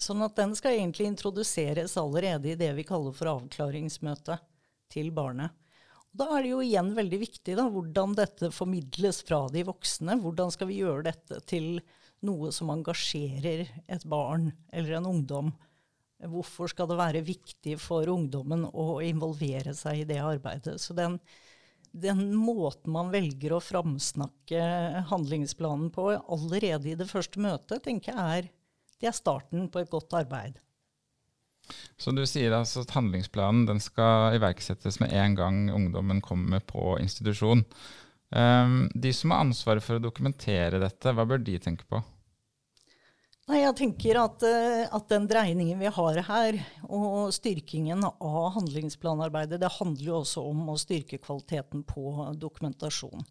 Sånn 0.00 0.24
at 0.24 0.36
den 0.38 0.54
skal 0.56 0.78
egentlig 0.78 1.10
introduseres 1.10 1.96
allerede 2.00 2.54
i 2.54 2.58
det 2.58 2.70
vi 2.78 2.86
kaller 2.88 3.12
for 3.16 3.34
avklaringsmøte 3.34 4.38
til 4.92 5.10
barnet. 5.12 5.52
Da 6.10 6.26
er 6.34 6.42
det 6.42 6.50
jo 6.54 6.60
igjen 6.64 6.90
veldig 6.96 7.18
viktig 7.20 7.54
da, 7.58 7.68
hvordan 7.70 8.16
dette 8.18 8.50
formidles 8.54 9.20
fra 9.26 9.44
de 9.52 9.62
voksne. 9.68 10.16
Hvordan 10.22 10.50
skal 10.50 10.70
vi 10.70 10.80
gjøre 10.80 11.06
dette 11.10 11.38
til 11.46 11.76
noe 12.26 12.50
som 12.52 12.72
engasjerer 12.72 13.68
et 13.86 14.06
barn 14.10 14.50
eller 14.72 14.98
en 14.98 15.10
ungdom? 15.12 15.52
Hvorfor 16.20 16.68
skal 16.72 16.88
det 16.90 16.98
være 16.98 17.22
viktig 17.24 17.76
for 17.80 18.08
ungdommen 18.10 18.66
å 18.72 18.98
involvere 19.04 19.76
seg 19.76 20.02
i 20.02 20.08
det 20.08 20.18
arbeidet? 20.20 20.80
Så 20.82 20.96
den, 20.96 21.20
den 21.92 22.32
måten 22.34 22.92
man 22.96 23.12
velger 23.12 23.54
å 23.56 23.62
framsnakke 23.64 24.64
handlingsplanen 25.12 25.92
på 25.94 26.10
allerede 26.18 26.90
i 26.90 26.98
det 26.98 27.08
første 27.08 27.40
møtet, 27.40 27.84
tenker 27.86 28.16
jeg 28.16 28.40
er 28.40 28.50
det 29.00 29.10
er 29.10 29.16
starten 29.16 29.68
på 29.72 29.82
et 29.82 29.90
godt 29.92 30.12
arbeid. 30.18 30.58
Så 32.00 32.12
du 32.16 32.22
sier 32.26 32.54
altså 32.56 32.82
at 32.84 32.94
handlingsplanen 32.96 33.66
den 33.68 33.80
skal 33.82 34.36
iverksettes 34.38 34.98
med 35.02 35.12
en 35.14 35.36
gang 35.38 35.58
ungdommen 35.74 36.22
kommer 36.24 36.62
på 36.64 36.96
institusjon. 37.02 37.64
Um, 38.30 38.86
de 38.94 39.12
som 39.14 39.34
har 39.34 39.44
ansvaret 39.44 39.84
for 39.84 39.98
å 39.98 40.02
dokumentere 40.02 40.80
dette, 40.82 41.14
hva 41.14 41.26
bør 41.26 41.42
de 41.42 41.58
tenke 41.62 41.86
på? 41.90 42.00
Nei, 43.50 43.64
jeg 43.64 43.74
tenker 43.80 44.18
at, 44.20 44.44
eh, 44.46 44.84
at, 44.86 45.08
den 45.10 45.24
dreiningen 45.26 45.80
vi 45.80 45.90
har 45.90 46.20
her, 46.28 46.58
og 46.86 47.32
styrkingen 47.34 48.04
av 48.06 48.44
handlingsplanarbeidet, 48.54 49.58
det 49.58 49.72
handler 49.80 50.06
jo 50.06 50.20
også 50.20 50.44
om 50.52 50.68
å 50.70 50.78
styrke 50.78 51.18
kvaliteten 51.18 51.82
på 51.88 52.28
dokumentasjon. 52.38 53.26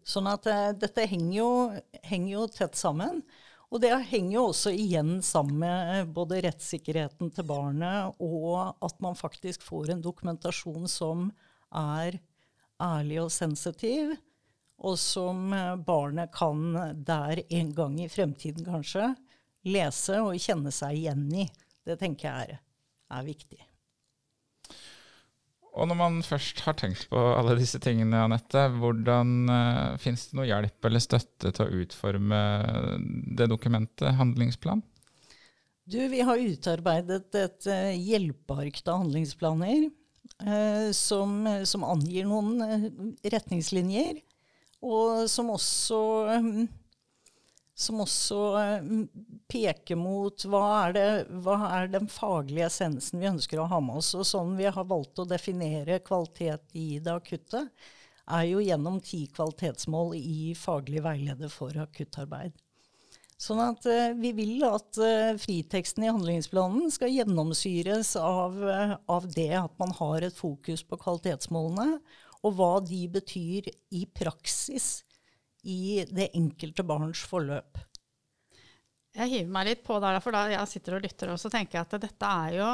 Sånn 0.00 0.30
at 0.32 0.48
uh, 0.48 0.70
dette 0.72 1.04
henger 1.04 1.34
jo, 1.36 1.50
henger 2.08 2.32
jo 2.32 2.46
tett 2.54 2.80
sammen. 2.80 3.20
Og 3.70 3.78
det 3.82 3.92
henger 4.10 4.34
jo 4.34 4.48
også 4.50 4.72
igjen 4.74 5.20
sammen 5.22 5.60
med 5.62 5.92
eh, 5.94 6.08
både 6.10 6.40
rettssikkerheten 6.46 7.30
til 7.34 7.46
barnet 7.46 8.18
og 8.18 8.74
at 8.82 8.98
man 9.02 9.18
faktisk 9.18 9.62
får 9.62 9.94
en 9.94 10.02
dokumentasjon 10.02 10.90
som 10.90 11.28
er 11.70 12.18
ærlig 12.82 13.20
og 13.22 13.30
sensitiv, 13.30 14.16
og 14.80 14.98
som 14.98 15.52
eh, 15.54 15.76
barnet 15.86 16.34
kan 16.34 16.74
der 17.06 17.44
en 17.46 17.72
gang 17.76 17.98
i 18.02 18.10
fremtiden 18.10 18.66
kanskje 18.66 19.12
lese 19.70 20.18
og 20.24 20.40
kjenne 20.40 20.74
seg 20.74 21.02
igjen 21.04 21.26
i. 21.44 21.46
Det 21.86 22.00
tenker 22.00 22.26
jeg 22.26 22.56
er, 22.56 22.62
er 23.14 23.26
viktig. 23.28 23.69
Og 25.80 25.88
når 25.88 25.96
man 25.96 26.18
først 26.24 26.60
har 26.66 26.76
tenkt 26.76 27.06
på 27.08 27.20
alle 27.32 27.54
disse 27.56 27.80
tingene, 27.80 28.26
Anette, 28.26 28.66
hvordan 28.76 29.30
uh, 29.48 29.98
Fins 30.00 30.26
det 30.28 30.36
noe 30.36 30.48
hjelp 30.48 30.88
eller 30.88 31.00
støtte 31.00 31.52
til 31.56 31.64
å 31.64 31.84
utforme 31.84 32.40
det 33.38 33.48
dokumentet, 33.48 34.12
handlingsplan? 34.18 34.82
Du, 35.90 35.96
vi 36.12 36.20
har 36.26 36.42
utarbeidet 36.42 37.32
et 37.40 37.70
uh, 37.72 37.94
hjelpeark 37.96 38.82
av 38.84 39.06
handlingsplaner 39.06 39.88
uh, 40.44 40.90
som, 40.96 41.48
som, 41.64 41.88
angir 41.88 42.28
noen 42.28 43.16
retningslinjer, 43.24 44.20
og 44.84 45.24
som 45.32 45.48
også 45.56 46.02
um, 46.36 46.68
som 47.80 48.02
også 48.04 48.40
eh, 48.60 48.88
peker 49.50 49.96
mot 49.98 50.44
hva 50.50 50.64
er, 50.84 50.94
det, 50.96 51.06
hva 51.44 51.56
er, 51.70 51.88
den 51.92 52.10
faglige 52.12 52.68
essensen 52.68 53.22
vi 53.22 53.30
ønsker 53.30 53.62
å 53.62 53.68
ha 53.70 53.80
med 53.84 54.02
oss. 54.02 54.12
Og 54.18 54.26
sånn 54.28 54.52
vi 54.58 54.68
har 54.68 54.88
valgt 54.88 55.22
å 55.22 55.28
definere 55.28 56.02
kvalitet 56.04 56.76
i 56.76 57.00
det 57.00 57.14
akutte, 57.14 57.64
er 58.30 58.46
jo 58.46 58.60
gjennom 58.62 59.00
ti 59.02 59.24
kvalitetsmål 59.32 60.12
i 60.18 60.52
faglig 60.58 61.02
veileder 61.02 61.50
for 61.50 61.74
akuttarbeid. 61.82 62.52
Sånn 63.40 63.62
at 63.64 63.86
uh, 63.88 64.12
vi 64.20 64.34
vil 64.36 64.60
at 64.68 65.00
uh, 65.00 65.32
friteksten 65.40 66.04
i 66.04 66.10
handlingsplanen 66.12 66.92
skal 66.92 67.10
gjennomsyres 67.10 68.12
av, 68.20 68.60
av, 69.08 69.28
det 69.32 69.54
at 69.56 69.72
man 69.80 69.96
har 69.96 70.28
et 70.28 70.36
fokus 70.36 70.84
på 70.84 71.00
kvalitetsmålene, 71.00 71.96
og 72.44 72.56
hva 72.60 72.74
de 72.84 73.00
betyr 73.16 73.72
i 73.96 74.04
praksis 74.16 75.00
i 75.62 76.04
det 76.08 76.30
enkelte 76.36 76.84
barns 76.86 77.22
forløp. 77.28 77.78
Jeg 79.16 79.32
hiver 79.32 79.54
meg 79.54 79.66
litt 79.66 79.80
på 79.86 79.96
der, 80.02 80.20
for 80.22 80.34
da 80.34 80.44
jeg 80.52 80.70
sitter 80.70 80.96
og 80.96 81.04
lytter 81.04 81.32
og 81.32 81.40
så 81.42 81.50
tenker 81.50 81.80
jeg 81.80 81.88
at 81.88 82.04
dette 82.04 82.28
er 82.44 82.52
jo 82.60 82.68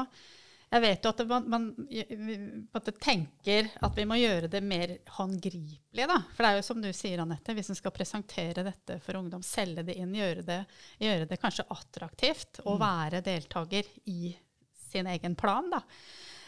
Jeg 0.67 0.83
vet 0.83 1.07
jo 1.07 1.11
at 1.15 1.21
man, 1.31 1.45
man 1.49 2.89
tenker 3.01 3.69
at 3.87 3.97
vi 3.97 4.05
må 4.05 4.19
gjøre 4.19 4.51
det 4.51 4.61
mer 4.67 4.97
håndgripelig. 5.15 6.07
Da. 6.11 6.17
For 6.35 6.43
det 6.43 6.49
er 6.49 6.57
jo 6.59 6.65
som 6.67 6.81
du 6.83 6.89
sier, 6.91 7.23
Anette, 7.23 7.55
hvis 7.55 7.71
en 7.71 7.79
skal 7.79 7.95
presentere 7.95 8.65
dette 8.67 8.99
for 9.05 9.17
ungdom, 9.21 9.45
selge 9.47 9.87
det 9.87 9.95
inn, 9.95 10.17
gjøre 10.19 10.43
det, 10.43 10.59
gjøre 10.99 11.29
det 11.31 11.39
kanskje 11.39 11.69
attraktivt 11.71 12.61
å 12.65 12.75
mm. 12.75 12.83
være 12.83 13.23
deltaker 13.25 13.93
i 14.11 14.35
sin 14.91 15.07
egen 15.15 15.39
plan. 15.39 15.71
da. 15.71 15.85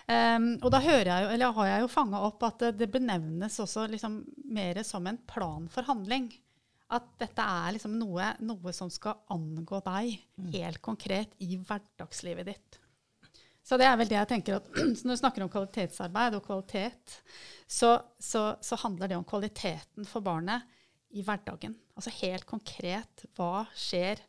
Um, 0.08 0.54
og 0.64 0.70
da 0.72 0.78
jeg 0.80 1.04
jo, 1.04 1.48
har 1.58 1.66
jeg 1.68 1.82
jo 1.84 1.88
fanga 1.92 2.20
opp 2.24 2.44
at 2.46 2.62
det, 2.62 2.70
det 2.80 2.86
benevnes 2.94 3.58
også 3.60 3.84
liksom 3.92 4.22
mer 4.48 4.80
som 4.86 5.04
en 5.06 5.18
plan 5.28 5.66
for 5.72 5.84
handling. 5.84 6.30
At 6.96 7.10
dette 7.20 7.44
er 7.44 7.74
liksom 7.76 7.98
noe, 8.00 8.30
noe 8.40 8.72
som 8.72 8.88
skal 8.88 9.18
angå 9.34 9.82
deg 9.84 10.14
mm. 10.40 10.46
helt 10.54 10.80
konkret 10.84 11.34
i 11.44 11.58
hverdagslivet 11.60 12.48
ditt. 12.48 12.78
Så 13.68 13.76
det 13.76 13.84
er 13.84 13.98
vel 14.00 14.08
det 14.08 14.16
jeg 14.16 14.30
tenker 14.30 14.56
at 14.56 14.70
Når 15.04 15.12
du 15.12 15.20
snakker 15.20 15.44
om 15.44 15.52
kvalitetsarbeid 15.52 16.38
og 16.38 16.46
kvalitet, 16.46 17.18
så, 17.68 17.98
så, 18.16 18.54
så 18.64 18.80
handler 18.80 19.12
det 19.12 19.18
om 19.18 19.28
kvaliteten 19.28 20.08
for 20.08 20.24
barnet 20.24 20.64
i 21.12 21.24
hverdagen. 21.24 21.76
Altså 21.96 22.12
helt 22.22 22.48
konkret. 22.48 23.26
Hva 23.36 23.66
skjer 23.76 24.24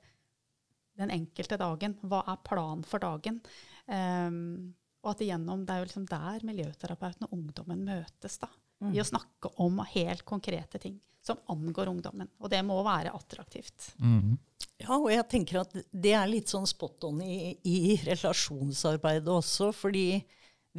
den 0.99 1.15
enkelte 1.15 1.55
dagen? 1.59 1.95
Hva 2.03 2.25
er 2.27 2.43
planen 2.43 2.83
for 2.87 2.99
dagen? 2.99 3.39
Um, 3.87 4.75
og 5.03 5.13
at 5.13 5.21
igjennom, 5.23 5.65
Det 5.65 5.73
er 5.73 5.81
jo 5.81 5.89
liksom 5.89 6.07
der 6.09 6.45
miljøterapeuten 6.47 7.27
og 7.27 7.35
ungdommen 7.37 7.85
møtes. 7.87 8.37
da, 8.37 8.49
mm. 8.83 8.93
I 8.93 9.01
å 9.01 9.07
snakke 9.07 9.53
om 9.57 9.79
helt 9.93 10.25
konkrete 10.25 10.79
ting 10.79 10.99
som 11.21 11.39
angår 11.51 11.91
ungdommen. 11.91 12.29
Og 12.39 12.49
det 12.49 12.61
må 12.65 12.79
være 12.83 13.13
attraktivt. 13.15 13.93
Mm. 13.99 14.37
Ja, 14.79 14.95
og 14.97 15.09
jeg 15.11 15.27
tenker 15.31 15.61
at 15.61 15.75
det 15.91 16.13
er 16.15 16.27
litt 16.27 16.51
sånn 16.51 16.67
spot 16.67 17.03
on 17.09 17.21
i, 17.21 17.55
i 17.63 17.95
relasjonsarbeidet 18.07 19.31
også. 19.31 19.71
fordi 19.75 20.21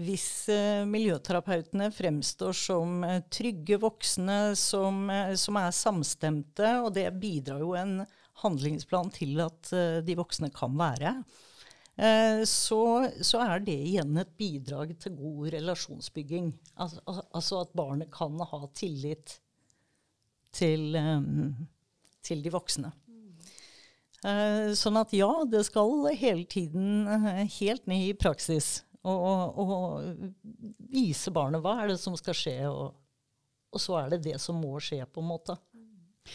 hvis 0.01 0.49
eh, 0.49 0.87
miljøterapeutene 0.89 1.91
fremstår 1.93 2.55
som 2.57 3.03
eh, 3.05 3.21
trygge 3.29 3.81
voksne, 3.83 4.55
som, 4.57 5.03
eh, 5.11 5.35
som, 5.37 5.59
er 5.61 5.77
samstemte, 5.77 6.73
og 6.81 6.95
det 6.97 7.09
bidrar 7.21 7.61
jo 7.61 7.75
en 7.77 8.01
handlingsplan 8.41 9.11
til 9.13 9.43
at 9.45 9.69
de 10.07 10.15
voksne 10.17 10.49
kan 10.55 10.73
være, 10.79 11.19
Eh, 11.19 11.50
så, 12.49 12.81
så, 13.21 13.43
er 13.45 13.61
det 13.67 13.75
igjen 13.75 14.17
et 14.23 14.31
bidrag 14.41 14.95
til 15.03 15.19
god 15.19 15.51
relasjonsbygging. 15.53 16.47
Altså, 16.81 17.03
altså 17.29 17.59
at 17.61 17.75
barnet 17.77 18.09
kan 18.15 18.39
ha 18.41 18.61
tillit 18.73 19.35
til, 20.57 20.97
um, 20.97 21.53
til 22.25 22.41
de 22.45 22.53
voksne. 22.55 22.93
Uh, 24.25 24.73
sånn 24.77 24.97
at 25.01 25.13
ja, 25.17 25.29
det 25.49 25.61
skal 25.69 26.09
hele 26.13 26.45
tiden 26.49 27.05
helt 27.61 27.85
ned 27.91 28.07
i 28.09 28.17
praksis. 28.17 28.81
Og, 29.01 29.61
og, 29.61 30.41
vise 30.93 31.33
barnet 31.33 31.63
hva 31.65 31.79
er 31.83 31.93
det 31.93 32.01
som 32.01 32.17
skal 32.21 32.37
skje, 32.37 32.59
og 32.69 32.91
og 33.71 33.83
så 33.83 34.01
er 34.01 34.15
det 34.15 34.25
det 34.27 34.39
som 34.43 34.59
må 34.59 34.79
skje, 34.83 35.05
på 35.07 35.23
en 35.23 35.31
måte. 35.31 35.57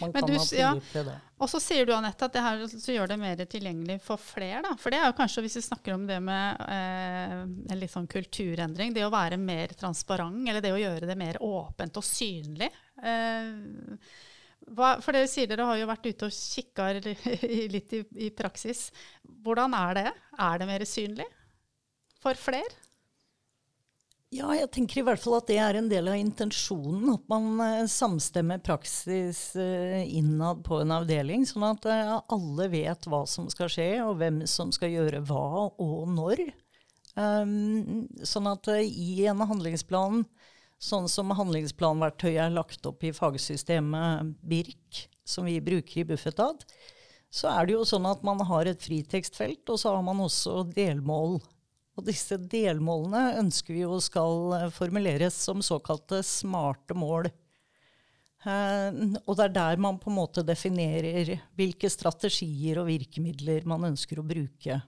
Man 0.01 0.11
Men 0.11 0.21
kan 0.21 0.29
du 0.29 0.37
ha 0.37 0.45
tillit 0.45 0.91
til 0.91 1.07
det. 1.07 1.15
Og 1.39 1.49
så 1.51 1.59
sier 1.63 1.87
du, 1.87 1.91
Anette, 1.95 2.27
at 2.27 2.35
det 2.35 2.43
her 2.43 2.61
så 2.71 2.93
gjør 2.95 3.11
det 3.11 3.17
mer 3.19 3.41
tilgjengelig 3.47 3.97
for 4.03 4.19
flere. 4.19 4.61
Da. 4.65 4.73
For 4.79 4.91
det 4.91 4.99
er 4.99 5.09
jo 5.09 5.17
kanskje, 5.17 5.43
hvis 5.45 5.57
vi 5.59 5.65
snakker 5.65 5.95
om 5.95 6.05
det 6.07 6.19
med 6.23 6.61
eh, 6.71 7.35
en 7.43 7.79
litt 7.79 7.93
sånn 7.93 8.07
kulturendring, 8.11 8.93
det 8.95 9.05
å 9.05 9.11
være 9.13 9.39
mer 9.39 9.75
transparent, 9.77 10.41
eller 10.47 10.63
det 10.63 10.73
å 10.75 10.79
gjøre 10.79 11.09
det 11.09 11.17
mer 11.19 11.39
åpent 11.43 11.99
og 11.99 12.07
synlig. 12.07 12.71
Eh, 13.03 13.51
hva, 14.75 14.95
for 15.03 15.13
dere 15.13 15.29
sier 15.29 15.49
dere 15.51 15.67
har 15.69 15.79
jo 15.79 15.89
vært 15.91 16.07
ute 16.09 16.29
og 16.29 16.39
kikka 16.39 16.89
litt 17.75 17.95
i, 17.99 18.01
i 18.27 18.31
praksis. 18.35 18.87
Hvordan 19.45 19.75
er 19.77 19.99
det? 19.99 20.07
Er 20.47 20.63
det 20.63 20.69
mer 20.71 20.87
synlig 20.89 21.29
for 22.23 22.39
flere? 22.39 22.84
Ja, 24.35 24.49
jeg 24.51 24.67
tenker 24.73 24.99
i 24.99 25.03
hvert 25.05 25.21
fall 25.21 25.37
at 25.37 25.47
det 25.47 25.57
er 25.61 25.77
en 25.79 25.87
del 25.87 26.09
av 26.11 26.17
intensjonen. 26.19 27.07
At 27.13 27.23
man 27.31 27.61
eh, 27.63 27.85
samstemmer 27.91 28.59
praksis 28.63 29.39
eh, 29.59 30.01
innad 30.17 30.63
på 30.65 30.81
en 30.81 30.91
avdeling, 30.91 31.45
sånn 31.47 31.63
at 31.69 31.87
eh, 31.87 32.11
alle 32.35 32.67
vet 32.73 33.07
hva 33.07 33.21
som 33.29 33.47
skal 33.53 33.71
skje, 33.71 33.89
og 34.03 34.17
hvem 34.19 34.41
som 34.49 34.73
skal 34.75 34.91
gjøre 34.91 35.23
hva 35.29 35.69
og 35.69 36.11
når. 36.11 36.43
Um, 37.15 38.09
sånn 38.27 38.49
at 38.51 38.67
i 38.83 39.23
en 39.29 39.39
handlingsplan, 39.47 40.25
sånn 40.83 41.07
som 41.07 41.31
handlingsplanverktøyet 41.37 42.41
er 42.49 42.57
lagt 42.57 42.83
opp 42.89 43.05
i 43.07 43.13
fagsystemet 43.15 44.35
BIRK, 44.43 45.05
som 45.23 45.47
vi 45.47 45.61
bruker 45.63 46.01
i 46.01 46.07
Bufetat, 46.09 46.67
så 47.31 47.53
er 47.53 47.67
det 47.67 47.77
jo 47.77 47.87
sånn 47.87 48.07
at 48.09 48.25
man 48.27 48.43
har 48.49 48.67
et 48.67 48.83
fritekstfelt, 48.83 49.63
og 49.71 49.79
så 49.79 49.95
har 49.95 50.03
man 50.03 50.19
også 50.27 50.65
delmål. 50.75 51.39
Og 51.95 52.03
disse 52.09 52.37
delmålene 52.37 53.39
ønsker 53.39 53.75
vi 53.75 53.83
jo 53.85 53.99
skal 54.03 54.55
eh, 54.57 54.71
formuleres 54.73 55.37
som 55.47 55.63
såkalte 55.63 56.21
smarte 56.27 56.97
mål. 56.97 57.29
Eh, 58.45 58.89
og 59.23 59.37
det 59.37 59.45
er 59.47 59.53
der 59.55 59.79
man 59.81 59.99
på 60.01 60.11
en 60.11 60.19
måte 60.19 60.43
definerer 60.45 61.37
hvilke 61.55 61.89
strategier 61.91 62.81
og 62.81 62.89
virkemidler 62.91 63.67
man 63.69 63.87
ønsker 63.93 64.19
å 64.19 64.27
bruke, 64.27 64.81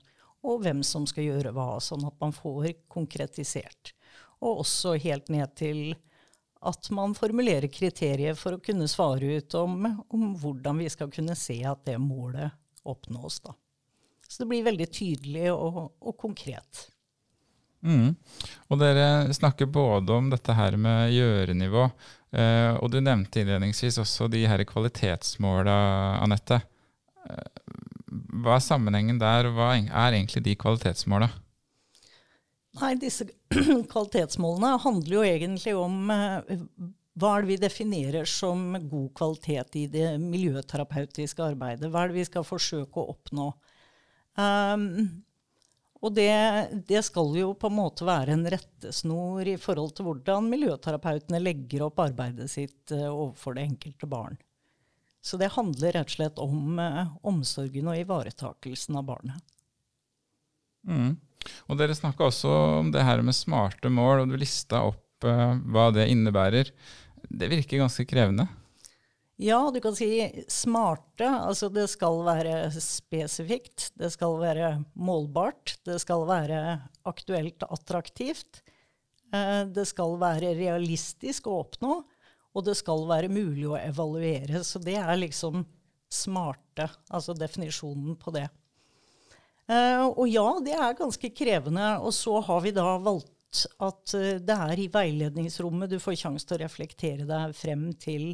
og 0.48 0.66
hvem 0.66 0.84
som 0.86 1.08
skal 1.10 1.30
gjøre 1.30 1.54
hva, 1.56 1.78
sånn 1.84 2.06
at 2.08 2.20
man 2.22 2.36
får 2.36 2.74
konkretisert. 2.92 3.94
Og 4.44 4.66
også 4.66 4.98
helt 5.02 5.32
ned 5.34 5.56
til 5.58 5.96
at 6.68 6.90
man 6.94 7.16
formulerer 7.18 7.70
kriterier 7.72 8.36
for 8.38 8.58
å 8.58 8.62
kunne 8.64 8.90
svare 8.90 9.40
ut 9.40 9.56
om, 9.58 9.80
om 10.14 10.28
hvordan 10.38 10.84
vi 10.84 10.90
skal 10.92 11.10
kunne 11.14 11.38
se 11.38 11.62
at 11.70 11.86
det 11.88 11.98
målet 12.02 12.52
oppnås. 12.88 13.40
Da. 13.46 13.56
Så 14.28 14.44
det 14.44 14.50
blir 14.52 14.68
veldig 14.68 14.88
tydelig 14.92 15.52
og, 15.54 15.82
og 16.02 16.18
konkret. 16.20 16.88
Mm. 17.88 18.12
Og 18.68 18.82
dere 18.82 19.34
snakker 19.36 19.70
både 19.72 20.16
om 20.18 20.30
dette 20.32 20.56
her 20.58 20.76
med 20.82 21.14
gjørenivå, 21.16 21.86
eh, 22.36 22.74
og 22.76 22.92
du 22.92 23.00
nevnte 23.00 23.42
innledningsvis 23.42 24.02
også 24.04 24.28
de 24.34 24.44
her 24.50 24.64
kvalitetsmåla, 24.68 25.78
Anette. 26.26 26.60
Eh, 27.28 27.74
hva 28.44 28.58
er 28.58 28.66
sammenhengen 28.66 29.22
der, 29.22 29.48
og 29.48 29.58
hva 29.58 29.74
er 29.78 30.18
egentlig 30.18 30.44
de 30.46 30.58
kvalitetsmåla? 30.60 31.32
Nei, 32.78 32.94
disse 33.02 33.26
kvalitetsmålene 33.94 34.76
handler 34.84 35.18
jo 35.18 35.26
egentlig 35.26 35.74
om 35.80 36.12
eh, 36.14 36.58
hva 37.18 37.32
er 37.34 37.46
det 37.46 37.50
vi 37.50 37.62
definerer 37.62 38.28
som 38.30 38.76
god 38.78 39.08
kvalitet 39.18 39.80
i 39.80 39.88
det 39.90 40.10
miljøterapeutiske 40.22 41.42
arbeidet? 41.42 41.90
Hva 41.90 42.04
er 42.04 42.12
det 42.12 42.20
vi 42.20 42.28
skal 42.28 42.46
forsøke 42.46 43.02
å 43.02 43.16
oppnå? 43.16 43.48
Um, 44.38 44.84
og 45.98 46.14
det, 46.14 46.32
det 46.86 47.02
skal 47.08 47.34
jo 47.40 47.54
på 47.58 47.72
en 47.72 47.78
måte 47.80 48.06
være 48.06 48.36
en 48.36 48.46
rettesnor 48.54 49.48
i 49.50 49.56
forhold 49.62 49.96
til 49.98 50.06
hvordan 50.06 50.50
miljøterapeutene 50.52 51.42
legger 51.42 51.88
opp 51.88 52.04
arbeidet 52.04 52.50
sitt 52.54 52.94
eh, 52.94 53.08
overfor 53.08 53.58
det 53.58 53.66
enkelte 53.66 54.10
barn. 54.10 54.38
Så 55.26 55.40
det 55.42 55.56
handler 55.56 55.98
rett 55.98 56.12
og 56.12 56.14
slett 56.14 56.42
om 56.44 56.78
eh, 56.80 57.16
omsorgen 57.28 57.90
og 57.90 57.98
ivaretakelsen 58.04 59.00
av 59.00 59.08
barnet. 59.10 59.42
Mm. 60.88 61.18
Og 61.68 61.80
dere 61.80 61.98
snakka 61.98 62.30
også 62.30 62.54
om 62.84 62.94
det 62.94 63.04
her 63.08 63.24
med 63.26 63.36
smarte 63.36 63.90
mål, 63.90 64.24
og 64.24 64.32
du 64.32 64.38
lista 64.40 64.84
opp 64.86 65.26
eh, 65.26 65.58
hva 65.74 65.90
det 65.96 66.08
innebærer. 66.14 66.72
Det 67.28 67.50
virker 67.52 67.82
ganske 67.82 68.06
krevende. 68.08 68.46
Ja, 69.38 69.60
du 69.70 69.78
kan 69.82 69.94
si 69.96 70.10
smarte. 70.50 71.28
Altså 71.30 71.70
det 71.70 71.86
skal 71.92 72.24
være 72.26 72.72
spesifikt. 72.82 73.92
Det 73.98 74.10
skal 74.16 74.40
være 74.42 74.72
målbart. 74.98 75.76
Det 75.86 76.00
skal 76.02 76.26
være 76.30 76.62
aktuelt 77.06 77.62
attraktivt. 77.70 78.64
Eh, 79.34 79.66
Det 79.70 79.86
skal 79.88 80.18
være 80.18 80.56
realistisk 80.58 81.48
å 81.52 81.60
oppnå. 81.62 82.00
Og 82.58 82.66
det 82.66 82.74
skal 82.80 83.06
være 83.06 83.30
mulig 83.30 83.68
å 83.70 83.78
evaluere. 83.78 84.64
Så 84.66 84.82
det 84.82 84.98
er 84.98 85.16
liksom 85.22 85.66
smarte, 86.10 86.88
altså 87.12 87.36
definisjonen 87.38 88.16
på 88.18 88.34
det. 88.34 88.48
Eh, 89.70 90.02
Og 90.02 90.28
ja, 90.32 90.48
det 90.66 90.74
er 90.74 90.98
ganske 90.98 91.30
krevende. 91.30 92.00
Og 92.02 92.14
så 92.16 92.42
har 92.42 92.62
vi 92.66 92.72
da 92.74 92.98
valgt 92.98 93.68
at 93.80 94.14
eh, 94.18 94.40
det 94.42 94.58
er 94.58 94.80
i 94.82 94.90
veiledningsrommet 94.90 95.90
du 95.94 96.00
får 96.02 96.18
sjanse 96.26 96.48
til 96.48 96.58
å 96.58 96.64
reflektere 96.66 97.28
deg 97.30 97.54
frem 97.54 97.92
til 97.94 98.32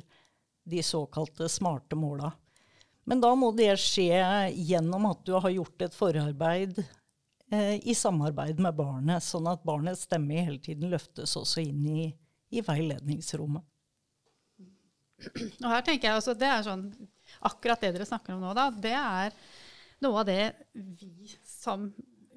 de 0.64 0.84
såkalte 0.84 1.50
smarte 1.50 1.96
måla. 1.96 2.32
Men 3.04 3.22
da 3.22 3.34
må 3.36 3.52
det 3.56 3.74
skje 3.82 4.16
gjennom 4.56 5.10
at 5.10 5.26
du 5.28 5.34
har 5.36 5.52
gjort 5.52 5.84
et 5.84 5.96
forarbeid 5.96 6.78
eh, 7.52 7.76
i 7.84 7.96
samarbeid 7.96 8.62
med 8.64 8.78
barnet, 8.78 9.26
sånn 9.26 9.50
at 9.52 9.66
barnets 9.68 10.06
stemme 10.08 10.40
hele 10.40 10.62
tiden 10.64 10.92
løftes 10.94 11.36
også 11.40 11.66
inn 11.66 11.84
i, 11.90 12.08
i 12.56 12.64
veiledningsrommet. 12.64 13.66
Og 15.64 15.68
her 15.72 15.84
tenker 15.84 16.10
jeg 16.10 16.20
også, 16.20 16.36
det 16.36 16.50
er 16.50 16.64
sånn, 16.66 16.88
Akkurat 17.48 17.82
det 17.82 17.94
dere 17.96 18.06
snakker 18.06 18.36
om 18.36 18.44
nå, 18.44 18.52
da, 18.56 18.68
det 18.70 18.94
er 18.94 19.32
noe 20.04 20.20
av 20.22 20.28
det 20.28 20.52
vi 20.74 21.32
som 21.48 21.88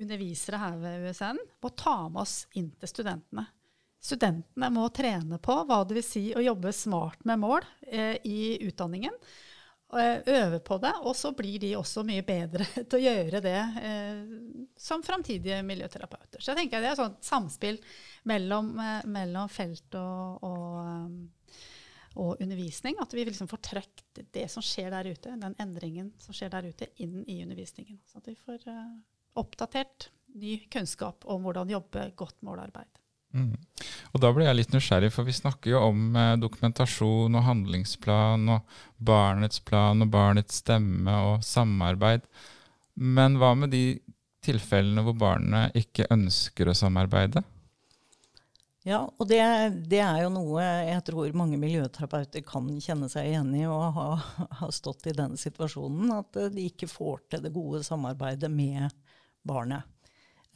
undervisere 0.00 0.60
her 0.60 0.78
ved 0.80 1.06
USN 1.08 1.40
må 1.62 1.70
ta 1.76 1.96
med 2.08 2.22
oss 2.22 2.36
inn 2.56 2.70
til 2.80 2.90
studentene. 2.90 3.46
Studentene 4.06 4.70
må 4.70 4.86
trene 4.94 5.38
på 5.42 5.54
hva 5.66 5.80
det 5.86 5.96
vil 5.98 6.06
si 6.06 6.24
å 6.36 6.44
jobbe 6.44 6.70
smart 6.74 7.24
med 7.26 7.40
mål 7.42 7.64
eh, 7.82 8.14
i 8.22 8.56
utdanningen. 8.68 9.14
eh, 9.98 10.20
Øve 10.26 10.60
på 10.62 10.78
det, 10.82 10.92
og 11.02 11.16
så 11.18 11.32
blir 11.34 11.58
de 11.62 11.72
også 11.78 12.04
mye 12.06 12.22
bedre 12.26 12.66
til 12.88 12.98
å 13.00 13.02
gjøre 13.02 13.40
det 13.42 13.58
eh, 13.82 14.20
som 14.78 15.02
framtidige 15.02 15.58
miljøterapeuter. 15.66 16.38
Så 16.38 16.52
jeg 16.52 16.60
tenker 16.60 16.84
det 16.84 16.92
er 16.92 17.02
et 17.02 17.26
samspill 17.26 17.80
mellom, 18.30 18.74
eh, 18.78 19.08
mellom 19.10 19.50
felt 19.50 19.96
og, 19.98 20.44
og, 20.46 21.56
og 22.14 22.44
undervisning. 22.44 23.00
At 23.02 23.16
vi 23.16 23.24
liksom 23.26 23.50
får 23.50 23.62
trøkt 23.72 24.20
det 24.36 24.46
som 24.52 24.62
skjer 24.62 24.92
der 24.94 25.10
ute, 25.10 25.34
den 25.34 25.56
endringen 25.62 26.12
som 26.22 26.36
skjer 26.36 26.52
der 26.54 26.68
ute, 26.70 26.92
inn 27.02 27.24
i 27.26 27.40
undervisningen. 27.42 27.98
Så 28.06 28.22
at 28.22 28.30
vi 28.30 28.36
får 28.38 28.68
eh, 28.70 28.94
oppdatert 29.42 30.12
ny 30.36 30.60
kunnskap 30.70 31.26
om 31.32 31.42
hvordan 31.42 31.74
jobbe 31.74 32.06
godt 32.14 32.38
målarbeid. 32.46 33.02
Mm. 33.34 33.54
Og 34.14 34.22
da 34.22 34.30
ble 34.32 34.46
jeg 34.46 34.56
litt 34.56 34.74
nysgjerrig, 34.74 35.10
for 35.12 35.26
vi 35.28 35.34
snakker 35.36 35.74
jo 35.74 35.82
om 35.90 36.16
eh, 36.16 36.34
dokumentasjon 36.40 37.36
og 37.36 37.46
handlingsplan 37.46 38.46
og 38.54 38.78
barnets 38.96 39.60
plan 39.64 40.04
og 40.04 40.12
barnets 40.12 40.62
stemme 40.62 41.16
og 41.30 41.44
samarbeid. 41.44 42.24
Men 42.96 43.36
hva 43.40 43.52
med 43.58 43.74
de 43.74 43.84
tilfellene 44.46 45.04
hvor 45.04 45.16
barnet 45.18 45.76
ikke 45.76 46.08
ønsker 46.14 46.70
å 46.70 46.76
samarbeide? 46.76 47.42
Ja, 48.86 49.00
og 49.02 49.26
det, 49.26 49.40
det 49.90 49.98
er 49.98 50.20
jo 50.22 50.30
noe 50.30 50.62
jeg 50.62 51.02
tror 51.08 51.32
mange 51.34 51.58
miljøterapeuter 51.58 52.44
kan 52.46 52.68
kjenne 52.78 53.08
seg 53.10 53.32
igjen 53.32 53.50
i 53.58 53.64
og 53.66 53.96
ha, 53.96 54.04
ha 54.60 54.68
stått 54.70 55.08
i 55.10 55.16
den 55.16 55.34
situasjonen, 55.40 56.12
at 56.14 56.38
de 56.54 56.68
ikke 56.68 56.86
får 56.86 57.24
til 57.32 57.42
det 57.42 57.50
gode 57.56 57.82
samarbeidet 57.82 58.52
med 58.52 58.94
barnet. 59.46 59.82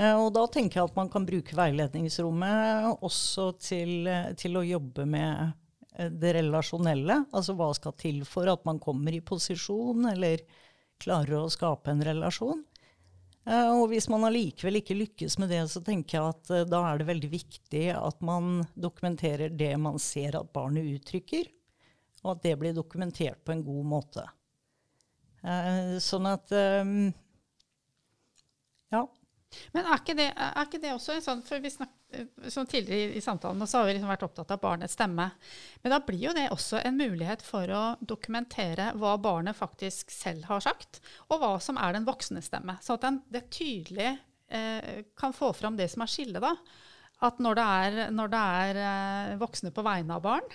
Eh, 0.00 0.16
Og 0.16 0.32
da 0.34 0.46
tenker 0.48 0.80
jeg 0.80 0.90
at 0.90 0.96
man 0.98 1.10
kan 1.12 1.26
bruke 1.28 1.56
veiledningsrommet 1.56 3.04
også 3.04 3.50
til, 3.60 4.06
eh, 4.08 4.32
til 4.40 4.56
å 4.56 4.64
jobbe 4.64 5.04
med 5.04 5.52
eh, 5.98 6.08
det 6.08 6.34
relasjonelle. 6.38 7.26
Altså 7.36 7.56
hva 7.58 7.70
skal 7.76 7.96
til 8.00 8.24
for 8.24 8.48
at 8.48 8.64
man 8.68 8.80
kommer 8.80 9.14
i 9.14 9.20
posisjon, 9.20 10.08
eller 10.14 10.44
klarer 11.00 11.42
å 11.42 11.52
skape 11.52 11.92
en 11.92 12.04
relasjon. 12.04 12.66
Og 13.50 13.86
hvis 13.88 14.04
man 14.12 14.26
allikevel 14.28 14.76
ikke 14.78 14.94
lykkes 14.94 15.38
med 15.40 15.48
det, 15.50 15.62
så 15.72 15.80
tenker 15.82 16.18
jeg 16.18 16.34
at 16.34 16.68
da 16.68 16.82
er 16.86 17.00
det 17.00 17.06
veldig 17.08 17.30
viktig 17.32 17.86
at 17.96 18.20
man 18.22 18.60
dokumenterer 18.76 19.48
det 19.56 19.70
man 19.80 19.96
ser 19.98 20.36
at 20.36 20.52
barnet 20.52 20.84
uttrykker, 20.84 21.48
og 22.20 22.34
at 22.34 22.42
det 22.44 22.52
blir 22.60 22.76
dokumentert 22.76 23.40
på 23.42 23.56
en 23.56 23.64
god 23.64 23.88
måte. 23.94 24.26
Sånn 26.04 26.28
at. 26.30 26.52
Men 29.74 29.86
er 29.86 29.98
ikke 29.98 30.14
det, 30.18 30.28
er 30.30 30.66
ikke 30.66 30.80
det 30.82 30.92
også 30.94 31.16
en 31.16 31.24
sånn 31.24 31.40
For 31.46 31.62
vi 31.62 31.72
snakket 31.74 31.98
sånn 32.50 32.68
tidligere 32.70 33.14
i, 33.14 33.22
samtalen 33.22 33.66
så 33.66 33.80
har 33.80 33.88
vi 33.88 33.94
liksom 33.96 34.10
vært 34.10 34.24
opptatt 34.26 34.50
av 34.54 34.60
barnets 34.62 34.96
stemme. 34.98 35.28
Men 35.82 35.94
da 35.94 36.00
blir 36.02 36.24
jo 36.24 36.34
det 36.34 36.48
også 36.50 36.80
en 36.82 36.98
mulighet 36.98 37.42
for 37.46 37.70
å 37.70 37.82
dokumentere 38.00 38.90
hva 38.98 39.16
barnet 39.22 39.58
faktisk 39.58 40.10
selv 40.14 40.48
har 40.50 40.64
sagt, 40.64 41.00
og 41.28 41.42
hva 41.42 41.52
som 41.62 41.78
er 41.78 41.94
den 41.94 42.08
voksne 42.08 42.42
stemme. 42.42 42.78
Så 42.82 42.96
at 42.96 43.06
den, 43.06 43.20
det 43.30 43.46
tydelig 43.54 44.16
eh, 44.50 45.04
kan 45.18 45.34
få 45.36 45.52
fram 45.54 45.78
det 45.78 45.90
som 45.92 46.02
er 46.02 46.10
skillet, 46.10 46.42
da. 46.42 46.54
at 47.26 47.38
når 47.38 47.60
det 47.60 47.66
er, 47.84 48.00
når 48.16 48.34
det 48.34 48.42
er 48.64 48.82
eh, 48.88 49.36
voksne 49.40 49.70
på 49.74 49.86
vegne 49.86 50.18
av 50.18 50.24
barn, 50.26 50.50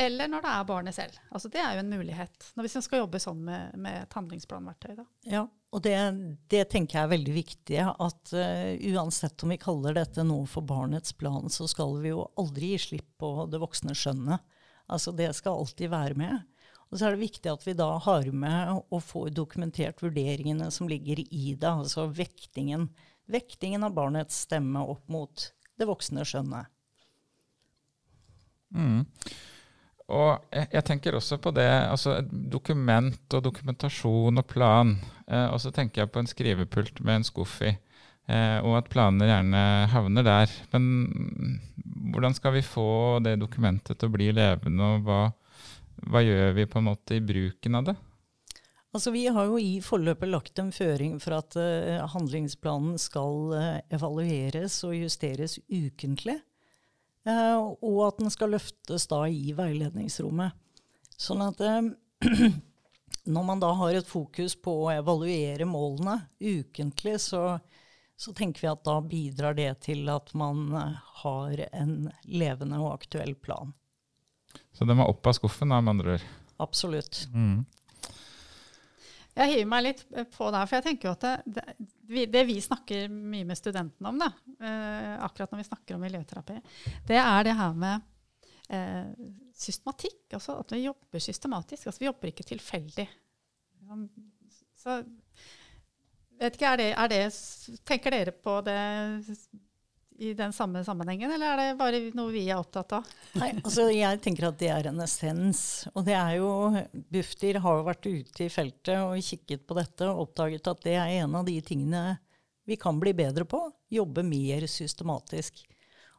eller 0.00 0.30
når 0.30 0.42
det 0.42 0.52
er 0.54 0.70
barnet 0.72 0.96
selv. 0.96 1.18
Altså 1.30 1.50
Det 1.52 1.60
er 1.62 1.76
jo 1.76 1.84
en 1.84 1.92
mulighet 1.92 2.48
hvis 2.58 2.78
man 2.80 2.86
skal 2.86 3.04
jobbe 3.04 3.20
sånn 3.22 3.44
med, 3.46 3.76
med 3.78 4.00
et 4.02 4.16
handlingsplanverktøy. 4.18 4.96
Da. 4.98 5.04
Ja, 5.30 5.44
og 5.74 5.82
det, 5.82 5.96
det, 6.52 6.62
tenker 6.70 7.00
jeg 7.00 7.06
er 7.06 7.10
veldig 7.10 7.34
viktig. 7.34 7.78
At 7.82 8.32
uh, 8.36 8.74
uansett 8.94 9.42
om 9.42 9.50
vi 9.50 9.58
kaller 9.58 9.96
dette 9.98 10.22
noe 10.26 10.46
for 10.46 10.62
barnets 10.66 11.16
plan, 11.18 11.50
så 11.50 11.66
skal 11.70 11.96
vi 12.04 12.12
jo 12.12 12.28
aldri 12.38 12.74
gi 12.74 12.82
slipp 12.84 13.08
på 13.18 13.48
det 13.50 13.58
voksne 13.62 13.96
skjønnet. 13.98 14.44
Altså 14.86 15.14
Det 15.16 15.32
skal 15.34 15.58
alltid 15.58 15.90
være 15.90 16.18
med. 16.20 16.44
Og 16.92 17.00
så 17.00 17.08
er 17.08 17.16
det 17.16 17.24
viktig 17.24 17.50
at 17.50 17.64
vi 17.66 17.74
da 17.74 17.88
har 18.04 18.28
med 18.30 18.84
og 18.84 19.00
får 19.02 19.32
dokumentert 19.34 20.02
vurderingene 20.04 20.68
som 20.70 20.86
ligger 20.86 21.24
i 21.24 21.56
det. 21.58 21.66
Altså 21.66 22.06
vektingen. 22.06 22.86
Vektingen 23.26 23.82
av 23.82 23.96
barnets 23.96 24.44
stemme 24.46 24.84
opp 24.94 25.08
mot 25.10 25.48
det 25.74 25.88
voksne 25.90 26.22
skjønnet. 26.28 26.70
Mm. 28.74 29.02
Og 30.12 30.42
jeg, 30.52 30.68
jeg, 30.68 30.84
tenker 30.84 31.16
også 31.16 31.38
på 31.40 31.52
det, 31.56 31.64
altså 31.64 32.18
dokument 32.28 33.36
og 33.36 33.44
dokumentasjon 33.46 34.40
og 34.40 34.46
plan. 34.50 34.92
Eh, 35.24 35.46
og 35.48 35.60
så 35.62 35.72
tenker 35.72 36.02
jeg 36.02 36.12
på 36.12 36.20
en 36.20 36.28
skrivepult 36.28 37.00
med 37.00 37.20
en 37.20 37.24
skuff 37.24 37.60
i, 37.64 37.72
eh, 38.28 38.58
og 38.60 38.76
at 38.82 38.90
planene 38.92 39.30
gjerne 39.30 39.62
havner 39.94 40.26
der. 40.26 40.56
Men 40.74 41.60
hvordan 42.12 42.36
skal 42.36 42.58
vi 42.58 42.66
få 42.66 43.20
det 43.24 43.38
dokumentet 43.40 43.96
til 43.96 44.12
å 44.12 44.16
bli 44.16 44.28
levende, 44.36 44.90
og 44.92 45.08
hva, 45.08 45.22
hva 46.04 46.24
gjør 46.24 46.52
vi 46.58 46.68
på 46.68 46.82
en 46.82 46.90
måte 46.92 47.16
i 47.16 47.24
bruken 47.24 47.80
av 47.80 47.88
det? 47.88 47.96
Altså, 48.94 49.10
vi 49.10 49.24
har 49.26 49.48
jo 49.48 49.56
i 49.58 49.80
forløpet 49.82 50.30
lagt 50.30 50.60
en 50.62 50.70
føring 50.70 51.16
for 51.18 51.40
at 51.40 51.56
uh, 51.58 52.04
handlingsplanen 52.12 52.94
skal 53.02 53.48
uh, 53.50 53.78
evalueres 53.90 54.76
og 54.86 54.94
justeres 54.94 55.56
ukentlig. 55.66 56.36
Uh, 57.24 57.72
og 57.80 58.00
at 58.08 58.20
den 58.20 58.32
skal 58.32 58.52
løftes 58.52 59.08
da 59.08 59.22
i 59.32 59.54
veiledningsrommet. 59.56 60.52
Sånn 61.16 61.44
at 61.44 61.60
når 63.24 63.46
man 63.46 63.62
da 63.62 63.70
har 63.78 63.96
et 63.96 64.08
fokus 64.08 64.56
på 64.60 64.74
å 64.84 64.90
evaluere 64.92 65.66
målene 65.68 66.18
ukentlig, 66.40 67.16
så, 67.22 67.58
så, 68.16 68.34
tenker 68.36 68.66
vi 68.66 68.72
at 68.72 68.84
da 68.84 68.98
bidrar 69.00 69.56
det 69.56 69.70
til 69.86 70.08
at 70.12 70.34
man 70.36 70.66
har 71.22 71.64
en 71.70 72.10
levende 72.28 72.82
og 72.82 72.92
aktuell 72.98 73.34
plan. 73.34 73.72
Så 74.74 74.84
det 74.84 74.96
må 74.98 75.06
opp 75.08 75.26
av 75.26 75.38
skuffen, 75.38 75.72
da, 75.72 75.80
med 75.80 75.96
andre 75.96 76.18
ord? 76.18 76.28
Absolutt. 76.62 77.24
Mm. 77.32 77.64
Jeg 79.34 79.50
hiver 79.50 79.66
meg 79.70 79.82
litt 79.82 80.02
på 80.30 80.48
der, 80.54 80.66
for 80.68 80.78
jeg 80.78 80.84
tenker 80.86 81.08
jo 81.08 81.14
at 81.16 81.24
det, 81.24 81.64
det, 82.06 82.26
det 82.30 82.42
vi 82.46 82.60
snakker 82.62 83.08
mye 83.10 83.46
med 83.48 83.58
studentene 83.58 84.12
om, 84.12 84.20
da, 84.22 84.28
eh, 84.62 85.14
akkurat 85.26 85.50
når 85.50 85.64
vi 85.64 85.66
snakker 85.68 85.96
om 85.96 86.04
miljøterapi, 86.06 86.60
det 87.08 87.18
er 87.18 87.48
det 87.48 87.56
her 87.58 87.74
med 87.74 88.04
eh, 88.68 89.10
systematikk. 89.58 90.22
Altså 90.38 90.58
at 90.62 90.74
vi 90.76 90.84
jobber 90.84 91.22
systematisk. 91.22 91.88
Altså 91.88 92.04
vi 92.04 92.08
jobber 92.10 92.30
ikke 92.30 92.46
tilfeldig. 92.46 93.08
Så 94.84 95.00
vet 96.40 96.56
ikke, 96.56 96.70
er 96.70 96.80
det, 96.80 96.88
er 96.92 97.10
det, 97.12 97.22
Tenker 97.86 98.14
dere 98.14 98.34
på 98.44 98.58
det 98.66 98.78
i 100.18 100.34
den 100.34 100.52
samme 100.54 100.84
sammenhengen, 100.86 101.32
eller 101.34 101.52
er 101.52 101.60
det 101.60 101.78
bare 101.78 102.00
noe 102.14 102.32
vi 102.32 102.44
er 102.46 102.60
opptatt 102.60 102.92
av? 102.98 103.08
Nei, 103.40 103.50
altså 103.58 103.88
Jeg 103.90 104.20
tenker 104.22 104.48
at 104.48 104.58
det 104.60 104.70
er 104.70 104.88
en 104.90 105.02
essens. 105.02 105.62
Og 105.94 106.04
det 106.06 106.14
er 106.14 106.36
jo 106.38 106.50
Bufdir 107.12 107.58
har 107.64 107.80
jo 107.80 107.86
vært 107.88 108.06
ute 108.06 108.46
i 108.46 108.52
feltet 108.52 109.00
og 109.02 109.18
kikket 109.18 109.66
på 109.66 109.78
dette 109.78 110.08
og 110.10 110.28
oppdaget 110.28 110.70
at 110.70 110.84
det 110.86 110.96
er 111.00 111.16
en 111.24 111.34
av 111.40 111.48
de 111.48 111.56
tingene 111.66 112.04
vi 112.64 112.78
kan 112.80 113.00
bli 113.00 113.12
bedre 113.16 113.46
på. 113.48 113.60
Jobbe 113.92 114.24
mer 114.26 114.68
systematisk. 114.70 115.64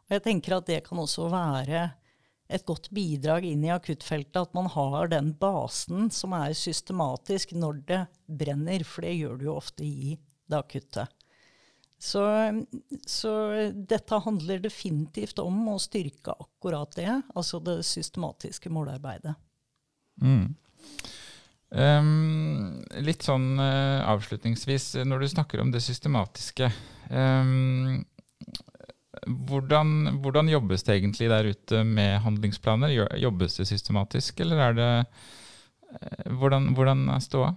Og 0.05 0.17
jeg 0.17 0.25
tenker 0.27 0.59
at 0.59 0.67
det 0.69 0.83
kan 0.85 0.99
også 1.01 1.29
være 1.31 1.87
et 2.45 2.65
godt 2.67 2.91
bidrag 2.93 3.47
inn 3.47 3.63
i 3.65 3.73
akuttfeltet 3.73 4.37
at 4.37 4.53
man 4.53 4.67
har 4.69 5.09
den 5.09 5.31
basen 5.39 6.11
som 6.13 6.35
er 6.37 6.53
systematisk 6.53 7.55
når 7.57 7.81
det 7.87 8.01
brenner, 8.27 8.85
for 8.85 9.07
det 9.07 9.15
gjør 9.17 9.39
du 9.39 9.47
jo 9.47 9.55
ofte 9.57 9.87
i 9.87 10.17
det 10.45 10.59
akutte. 10.59 11.07
Så, 12.01 12.21
så, 13.07 13.31
dette 13.73 14.19
handler 14.25 14.59
definitivt 14.59 15.39
om 15.39 15.55
å 15.71 15.77
styrke 15.81 16.35
akkurat 16.35 16.91
det, 16.97 17.09
altså 17.33 17.61
det 17.63 17.79
systematiske 17.87 18.69
målarbeidet. 18.73 19.33
Mm. 20.21 20.53
Um, 21.75 22.83
litt 23.03 23.25
sånn 23.25 23.55
uh, 23.59 24.03
avslutningsvis, 24.11 24.93
når 25.07 25.23
du 25.23 25.31
snakker 25.31 25.63
om 25.63 25.71
det 25.73 25.81
systematiske 25.83 26.69
um, 27.09 28.03
hvordan, 29.49 30.19
hvordan, 30.21 30.51
jobbes 30.53 30.85
det 30.85 30.99
egentlig 30.99 31.31
der 31.31 31.49
ute 31.49 31.81
med 31.87 32.19
handlingsplaner? 32.23 32.93
Jobbes 33.17 33.57
det 33.57 33.65
systematisk, 33.71 34.39
eller 34.45 34.61
er 34.69 34.77
det 34.77 34.91
uh, 35.01 36.31
Hvordan, 36.37 36.73
hvordan 36.75 37.07
er 37.09 37.23
ståa? 37.23 37.53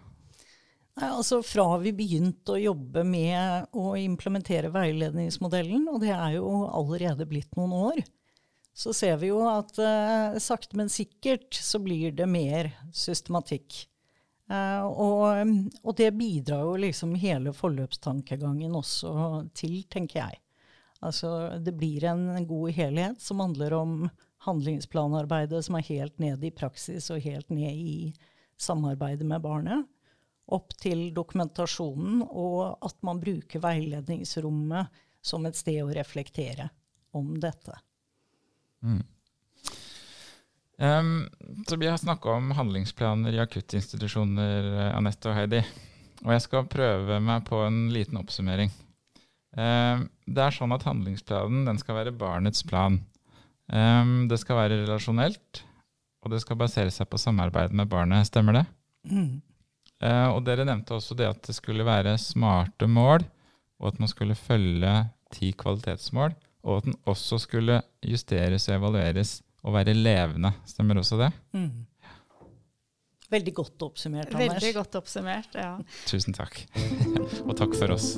Nei, 0.99 1.09
altså 1.15 1.41
Fra 1.47 1.77
vi 1.79 1.93
begynte 1.95 2.57
å 2.57 2.61
jobbe 2.61 3.05
med 3.07 3.75
å 3.77 3.93
implementere 4.01 4.71
veiledningsmodellen, 4.75 5.87
og 5.93 6.01
det 6.03 6.11
er 6.15 6.39
jo 6.39 6.49
allerede 6.67 7.27
blitt 7.31 7.55
noen 7.59 7.75
år, 7.77 8.01
så 8.75 8.95
ser 8.95 9.19
vi 9.21 9.31
jo 9.31 9.45
at 9.47 9.79
eh, 9.83 10.39
sakte, 10.43 10.79
men 10.79 10.91
sikkert 10.91 11.55
så 11.55 11.81
blir 11.83 12.15
det 12.19 12.27
mer 12.31 12.71
systematikk. 12.95 13.85
Eh, 14.51 14.85
og, 14.87 15.53
og, 15.83 15.93
det 15.99 16.13
bidrar 16.19 16.65
jo 16.67 16.77
liksom 16.83 17.15
hele 17.19 17.55
forløpstankegangen 17.55 18.75
også 18.79 19.13
til, 19.59 19.81
tenker 19.91 20.23
jeg. 20.25 20.41
Altså 20.99 21.61
det 21.63 21.77
blir 21.79 22.09
en 22.11 22.43
god 22.47 22.75
helhet 22.75 23.23
som 23.23 23.43
handler 23.45 23.77
om 23.77 24.01
handlingsplanarbeidet 24.49 25.61
som 25.67 25.79
er 25.79 25.87
helt 25.93 26.19
ned 26.23 26.43
i 26.43 26.55
praksis 26.55 27.07
og 27.15 27.23
helt 27.23 27.51
ned 27.55 27.71
i 27.71 27.99
samarbeidet 28.59 29.27
med 29.27 29.45
barnet 29.45 29.87
opp 30.55 30.75
til 30.81 31.09
dokumentasjonen, 31.17 32.23
og 32.25 32.79
at 32.85 32.97
man 33.07 33.21
bruker 33.21 33.63
veiledningsrommet 33.63 35.05
som 35.25 35.45
et 35.49 35.59
sted 35.59 35.83
å 35.83 35.93
reflektere 35.93 36.71
om 37.17 37.35
dette. 37.41 37.75
Mm. 38.85 39.03
Um, 40.79 41.29
så 41.67 41.77
Vi 41.77 41.87
har 41.91 41.99
snakka 41.99 42.31
om 42.31 42.51
handlingsplaner 42.55 43.35
i 43.35 43.41
akuttinstitusjoner, 43.43 44.69
eh, 44.79 44.97
Anette 44.97 45.31
og 45.31 45.35
Heidi. 45.35 45.63
Og 46.25 46.33
jeg 46.35 46.45
skal 46.45 46.69
prøve 46.71 47.19
meg 47.23 47.45
på 47.47 47.61
en 47.67 47.89
liten 47.95 48.19
oppsummering. 48.19 48.71
Um, 49.59 50.07
det 50.27 50.45
er 50.45 50.55
sånn 50.55 50.75
at 50.75 50.85
Handlingsplanen 50.87 51.65
den 51.67 51.79
skal 51.81 51.99
være 51.99 52.15
barnets 52.15 52.63
plan. 52.67 53.01
Um, 53.67 54.29
det 54.31 54.39
skal 54.41 54.59
være 54.61 54.81
relasjonelt, 54.85 55.63
og 56.23 56.33
det 56.33 56.41
skal 56.45 56.59
basere 56.61 56.93
seg 56.95 57.09
på 57.11 57.21
samarbeid 57.21 57.75
med 57.75 57.91
barnet. 57.91 58.29
Stemmer 58.31 58.61
det? 58.61 58.65
Mm. 59.11 59.41
Uh, 59.99 60.31
og 60.31 60.45
dere 60.47 60.67
nevnte 60.67 60.95
også 60.95 61.17
det 61.19 61.27
at 61.27 61.41
det 61.49 61.57
skulle 61.57 61.87
være 61.87 62.15
smarte 62.23 62.87
mål, 62.87 63.25
og 63.79 63.93
at 63.93 63.99
man 64.03 64.11
skulle 64.11 64.37
følge 64.39 64.93
ti 65.35 65.51
kvalitetsmål, 65.59 66.37
og 66.63 66.81
at 66.81 66.89
den 66.89 66.97
også 67.09 67.39
skulle 67.43 67.81
justeres 68.05 68.69
og 68.69 68.79
evalueres 68.79 69.39
og 69.67 69.75
være 69.75 69.97
levende. 69.97 70.53
Stemmer 70.67 71.03
også 71.03 71.19
det? 71.21 71.33
Mm. 71.53 71.87
Veldig 73.29 73.55
godt 73.55 73.83
oppsummert, 73.85 74.31
Anders. 74.33 74.55
Veldig 74.57 74.75
godt 74.79 74.95
oppsummert, 75.03 75.59
ja. 75.59 75.75
Tusen 76.09 76.37
takk. 76.37 76.63
og 77.49 77.53
takk 77.59 77.77
for 77.77 77.99
oss. 77.99 78.15